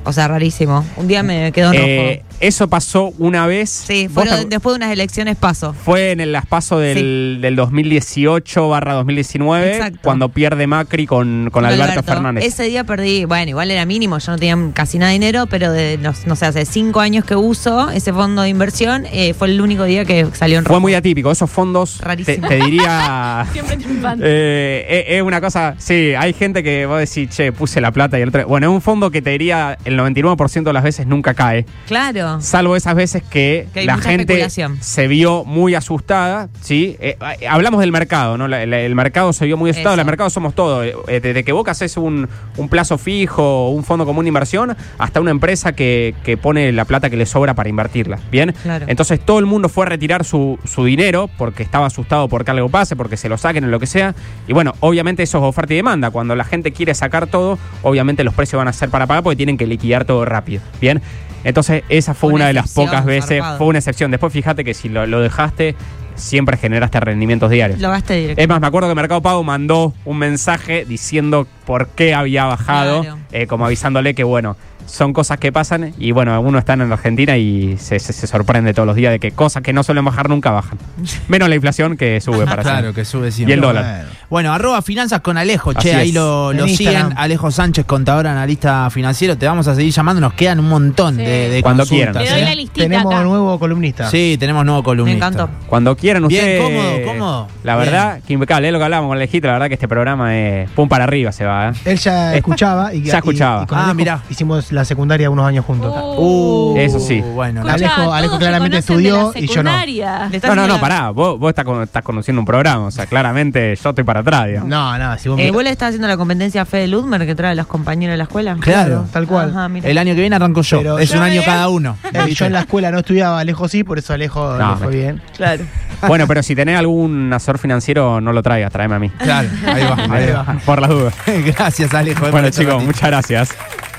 O 0.04 0.12
sea, 0.12 0.28
rarísimo. 0.28 0.86
Un 0.98 1.08
día 1.08 1.24
me 1.24 1.52
quedó 1.54 1.72
en 1.72 1.80
Eh, 1.82 2.24
rojo. 2.24 2.29
Eso 2.40 2.68
pasó 2.68 3.14
una 3.18 3.48
vez. 3.48 3.70
Sí, 3.70 4.08
¿Vos 4.08 4.26
fueron- 4.26 4.50
después 4.50 4.74
de 4.74 4.78
unas 4.78 4.92
elecciones 4.92 5.36
paso. 5.36 5.74
Fue 5.74 6.12
en 6.12 6.20
el 6.20 6.32
las 6.32 6.46
paso 6.46 6.80
del, 6.80 7.40
del 7.42 7.56
2018 7.56 8.70
barra 8.70 8.94
2019, 8.94 9.72
Exacto. 9.72 10.00
cuando 10.04 10.30
pierde 10.30 10.68
Macri 10.68 11.06
con, 11.06 11.50
con 11.52 11.66
Alberto, 11.66 12.04
Fernández. 12.04 12.44
Ese 12.46 12.64
día 12.64 12.84
perdí, 12.84 13.26
bueno, 13.26 13.50
igual 13.50 13.72
era 13.72 13.86
mínimo, 13.86 14.18
yo 14.20 14.32
no 14.32 14.38
tenía 14.38 14.58
casi 14.74 14.98
nada 15.00 15.10
de 15.12 15.14
dinero, 15.20 15.48
pero 15.48 15.72
de, 15.72 15.98
no, 15.98 16.14
no 16.26 16.36
sé, 16.36 16.46
hace 16.46 16.66
cinco 16.66 17.00
años 17.00 17.26
que 17.26 17.36
uso 17.36 17.90
ese 17.90 18.14
fondo 18.14 18.42
de 18.42 18.50
inversión, 18.50 19.06
eh, 19.12 19.34
fue 19.34 19.48
el 19.50 19.60
único 19.62 19.84
día 19.84 20.06
que 20.06 20.28
salió 20.34 20.60
en 20.60 20.66
rojo. 20.66 20.76
Fue 20.76 20.82
muy 20.82 20.94
atípico. 20.94 21.32
Esos 21.32 21.50
fondos, 21.50 21.98
te, 21.98 22.06
Rarísimo. 22.06 22.48
te 22.48 22.56
diría. 22.56 23.46
Siempre 23.52 23.78
eh, 24.22 25.06
es, 25.08 25.16
es 25.18 25.22
una 25.22 25.42
cosa. 25.42 25.76
Sí, 25.78 26.14
hay 26.18 26.34
gente 26.34 26.64
que 26.64 26.86
vos 26.86 27.00
decís, 27.00 27.30
che, 27.30 27.52
puse 27.52 27.82
la 27.82 27.92
plata 27.92 28.18
y 28.20 28.22
el 28.22 28.30
otro. 28.30 28.48
Bueno, 28.48 28.68
es 28.68 28.74
un 28.74 28.82
fondo 28.82 29.12
que 29.12 29.22
te 29.22 29.32
diría 29.32 29.78
el 29.86 29.98
99% 30.00 30.64
de 30.64 30.74
las 30.74 30.84
veces 30.84 31.08
nunca 31.08 31.34
cae. 31.34 31.66
Claro. 31.88 32.29
Salvo 32.42 32.76
esas 32.76 32.96
veces 32.96 33.24
que, 33.24 33.68
la 33.86 33.98
gente 34.12 34.34
se 34.82 35.08
vio 35.08 35.44
muy 35.46 35.76
asustada, 35.76 36.50
¿sí? 36.62 36.96
Eh, 37.00 37.18
eh, 37.42 37.48
hablamos 37.48 37.80
del 37.82 37.92
mercado, 37.92 38.38
¿no? 38.38 38.48
La- 38.48 38.66
la- 38.66 38.80
el 38.80 38.96
mercado 38.96 39.34
se 39.34 39.46
vio 39.46 39.58
muy 39.58 39.72
asustado. 39.72 39.96
Eso. 39.96 40.02
El 40.02 40.06
mercado 40.06 40.30
somos 40.30 40.54
todos. 40.54 40.86
Eh, 41.08 41.20
desde 41.22 41.44
que 41.44 41.52
vos 41.52 41.68
haces 41.68 41.98
un, 41.98 42.28
un 42.58 42.70
plazo 42.70 42.98
fijo, 42.98 43.70
un 43.70 43.84
fondo 43.84 44.06
común 44.06 44.26
de 44.26 44.30
inversión, 44.30 44.76
hasta 44.98 45.20
una 45.20 45.32
empresa 45.32 45.74
que, 45.74 46.16
que 46.24 46.38
pone 46.38 46.72
la 46.72 46.86
plata 46.86 47.10
que 47.10 47.18
le 47.18 47.26
sobra 47.26 47.54
para 47.54 47.70
invertirla. 47.70 48.20
¿Bien? 48.32 48.54
Claro. 48.64 48.86
Entonces 48.88 49.20
todo 49.20 49.40
el 49.40 49.46
mundo 49.46 49.70
fue 49.70 49.86
a 49.86 49.90
retirar 49.90 50.24
su, 50.26 50.60
su 50.66 50.86
dinero 50.86 51.30
porque 51.38 51.64
estaba 51.64 51.88
asustado 51.88 52.28
porque 52.30 52.52
algo 52.52 52.70
pase, 52.70 52.96
porque 52.96 53.18
se 53.18 53.30
lo 53.30 53.38
saquen 53.38 53.64
o 53.66 53.68
lo 53.68 53.80
que 53.80 53.88
sea. 53.88 54.16
Y 54.48 54.54
bueno, 54.54 54.74
obviamente 54.80 55.24
eso 55.24 55.38
es 55.40 55.44
oferta 55.44 55.74
y 55.74 55.78
demanda. 55.78 56.10
Cuando 56.12 56.36
la 56.36 56.44
gente 56.44 56.72
quiere 56.72 56.94
sacar 56.94 57.28
todo, 57.28 57.58
obviamente 57.84 58.24
los 58.24 58.34
precios 58.34 58.58
van 58.58 58.68
a 58.68 58.74
ser 58.74 58.90
para 58.90 59.08
pagar 59.08 59.24
porque 59.24 59.38
tienen 59.38 59.58
que 59.58 59.68
liquidar 59.68 60.06
todo 60.06 60.26
rápido. 60.26 60.62
Bien. 60.82 61.02
Entonces 61.44 61.84
esa 61.90 62.14
fue 62.14 62.30
Una 62.30 62.36
una 62.36 62.48
de 62.48 62.54
las 62.54 62.74
pocas 62.74 63.06
veces, 63.06 63.40
zarpado. 63.40 63.58
fue 63.58 63.68
una 63.68 63.80
excepción. 63.80 64.12
Después 64.12 64.34
fíjate 64.34 64.64
que 64.64 64.74
si 64.74 64.90
lo, 64.90 65.06
lo 65.06 65.20
dejaste, 65.22 65.76
siempre 66.16 66.58
generaste 66.58 67.00
rendimientos 67.00 67.50
diarios. 67.50 67.80
Lo 67.80 67.90
gasté 67.92 68.16
directo. 68.16 68.42
Es 68.42 68.48
más, 68.50 68.60
me 68.60 68.68
acuerdo 68.68 68.90
que 68.90 68.96
Mercado 68.96 69.22
Pago 69.22 69.44
mandó 69.44 69.94
un 70.06 70.18
mensaje 70.18 70.84
diciendo 70.86 71.48
por 71.66 71.88
qué 71.90 72.14
había 72.14 72.44
bajado, 72.46 73.02
Claro. 73.02 73.18
eh, 73.32 73.48
como 73.48 73.66
avisándole 73.66 74.14
que, 74.14 74.24
bueno, 74.26 74.58
son 74.90 75.14
cosas 75.14 75.38
que 75.38 75.52
pasan 75.52 75.94
y, 75.98 76.12
bueno, 76.12 76.40
uno 76.42 76.60
está 76.60 76.74
en 76.74 76.82
Argentina 76.92 77.38
y 77.38 77.78
se, 77.78 78.00
se- 78.00 78.14
se 78.14 78.28
sorprende 78.28 78.74
todos 78.74 78.86
los 78.88 78.96
días 78.96 79.12
de 79.12 79.20
que 79.20 79.32
cosas 79.32 79.62
que 79.64 79.72
no 79.74 79.84
suelen 79.84 80.04
bajar 80.06 80.30
nunca 80.30 80.52
bajan. 80.52 80.78
Menos 81.28 81.50
la 81.50 81.56
inflación 81.56 81.96
que 81.98 82.20
sube 82.22 82.46
para 82.46 82.64
Claro, 82.64 82.80
siempre. 82.82 82.94
que 83.02 83.06
sube 83.06 83.32
siempre. 83.32 83.54
Y 83.54 83.56
el 83.56 83.62
dólar. 83.62 83.84
Bueno, 83.86 84.10
Bueno, 84.30 84.54
arroba 84.54 84.82
finanzas 84.82 85.22
con 85.22 85.38
Alejo, 85.38 85.74
che, 85.74 85.90
Así 85.92 86.00
ahí 86.00 86.10
es. 86.10 86.16
lo, 86.16 86.54
lo 86.54 86.64
En 86.66 86.70
siguen. 86.70 86.94
Instagram. 86.94 87.18
Alejo 87.18 87.52
Sánchez, 87.52 87.86
contador, 87.86 88.28
analista 88.28 88.90
financiero. 88.90 89.38
Te 89.38 89.46
vamos 89.48 89.68
a 89.68 89.76
seguir 89.76 89.92
llamando, 89.94 90.22
nos 90.22 90.34
quedan 90.34 90.60
un 90.60 90.70
montón 90.70 91.16
Sí. 91.18 91.24
de, 91.24 91.50
de 91.50 91.62
Cuando 91.62 91.84
consultas, 91.84 92.18
quieran. 92.18 92.34
doy 92.36 92.42
¿eh? 92.42 92.46
la 92.50 92.56
listita 92.56 92.84
Tenemos 92.86 93.14
acá. 93.14 93.24
nuevo 93.24 93.60
columnista. 93.60 94.10
Sí, 94.10 94.38
tenemos 94.40 94.66
nuevo 94.66 94.84
columnista. 94.84 95.30
Me 95.30 95.36
encantó. 95.36 95.50
Cuando 95.68 95.96
quieran 95.96 96.28
Bien, 96.28 96.42
ustedes. 96.44 96.62
cómodo, 96.64 97.06
cómodo. 97.06 97.48
La 97.64 97.76
Bien. 97.76 97.86
verdad, 97.86 98.20
que 98.26 98.34
impecable. 98.34 98.68
Es 98.68 98.74
lo 98.74 98.80
que 98.80 98.86
hablábamos 98.86 99.10
con 99.10 99.18
Alejito. 99.18 99.48
La 99.48 99.54
verdad 99.54 99.68
que 99.68 99.74
este 99.76 99.88
programa 99.88 100.36
es 100.38 100.70
pum 100.72 100.88
para 100.90 101.04
arriba 101.04 101.32
se 101.32 101.46
va. 101.46 101.70
¿eh? 101.70 101.74
Él 101.86 101.98
ya 101.98 102.36
escuchaba 102.40 102.94
y 102.94 103.02
Ya 103.04 103.18
escuchaba. 103.18 103.62
y- 103.62 103.64
y 103.64 103.68
con 103.68 103.78
Ah, 103.80 103.94
mirá. 103.94 104.22
Hicimos 104.30 104.72
la 104.72 104.79
secundaria 104.86 105.30
unos 105.30 105.46
años 105.48 105.66
juntos. 105.66 105.94
Uh, 106.18 106.76
Eso 106.78 107.00
sí. 107.00 107.22
Bueno, 107.22 107.62
Escuchá, 107.62 107.76
Alejo- 107.88 108.02
todos 108.04 108.14
Alejo 108.16 108.34
se 108.34 108.40
claramente 108.40 108.78
conocen 108.82 108.98
de 108.98 109.10
estudió 109.10 109.32
la 109.34 109.40
y 109.40 109.48
yo 109.48 109.64
no. 109.64 109.70
secundaria. 109.70 110.28
Le 110.30 110.36
estás 110.38 110.56
No, 110.56 110.56
no, 110.56 110.68
no, 110.74 110.80
pará. 110.80 111.10
Vos, 111.12 111.40
vos 111.40 111.50
estás, 111.50 111.66
con- 111.66 111.84
estás 111.84 112.04
conociendo 112.04 112.40
un 112.42 112.46
programa. 112.46 112.86
O 112.88 112.92
sea, 112.92 113.06
claramente 113.06 113.76
yo 113.76 113.90
estoy 113.90 114.04
para 114.04 114.20
atrás, 114.22 114.48
digamos. 114.48 114.70
No, 114.70 114.98
no, 114.98 115.18
si 115.18 115.30
vos 115.30 115.40
Eh, 115.40 115.46
me- 115.46 115.52
¿Vos 115.52 115.64
le 115.64 115.70
estás 115.72 115.90
haciendo 115.90 116.08
la 116.08 116.18
competencia 116.18 116.62
a 116.62 116.66
Fede 116.66 116.88
Ludmer 116.88 117.26
que 117.26 117.36
trae 117.36 117.52
a 117.52 117.56
los 117.56 117.68
compañeros 117.68 118.14
de 118.14 118.18
la 118.18 118.24
escuela? 118.24 118.58
Claro. 118.60 119.06
tal 119.12 119.28
cual. 119.28 119.50
Ajá, 119.52 119.68
mira. 119.70 119.88
el 119.90 119.98
año 119.98 120.14
que 120.16 120.22
viene 120.22 120.36
arranco 120.36 120.62
yo. 120.62 120.78
Pero 120.80 121.00
es 121.00 121.12
un 121.12 121.22
año 121.22 121.42
cada 121.46 121.70
uno. 121.70 121.98
Eh, 122.14 122.34
yo 122.34 122.46
en 122.46 122.54
la 122.54 122.62
escuela 122.62 122.92
no 122.92 123.00
estudiaba, 123.00 123.40
Alejo 123.40 123.68
sí, 123.68 123.84
por 123.84 123.98
eso 124.00 124.14
Alejo 124.14 124.56
No, 124.58 124.72
le 124.72 124.78
fue 124.78 124.88
me- 124.88 124.96
bien. 124.96 125.22
Claro. 125.36 125.64
Bueno, 126.08 126.28
pero 126.28 126.42
si 126.42 126.56
tenés 126.56 126.78
algún 126.80 127.34
asesor 127.34 127.58
financiero, 127.58 128.22
no 128.22 128.32
lo 128.32 128.42
traigas, 128.42 128.72
tráeme 128.72 128.96
a 128.96 129.00
mí. 129.00 129.10
Claro, 129.10 129.50
ahí 129.68 129.84
va, 129.84 129.98
ahí 130.16 130.32
va. 130.32 130.46
Por 130.66 130.80
las 130.80 130.90
dudas. 130.90 131.14
Gracias, 131.46 131.94
Alejo. 131.94 132.32
Bueno, 132.32 132.50
chicos, 132.52 132.82
muchas 132.82 133.10
gracias. 133.10 133.50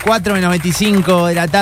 4 0.03 0.35
menos 0.35 0.51
25 0.51 1.27
de 1.27 1.35
la 1.35 1.47
tarde. 1.47 1.59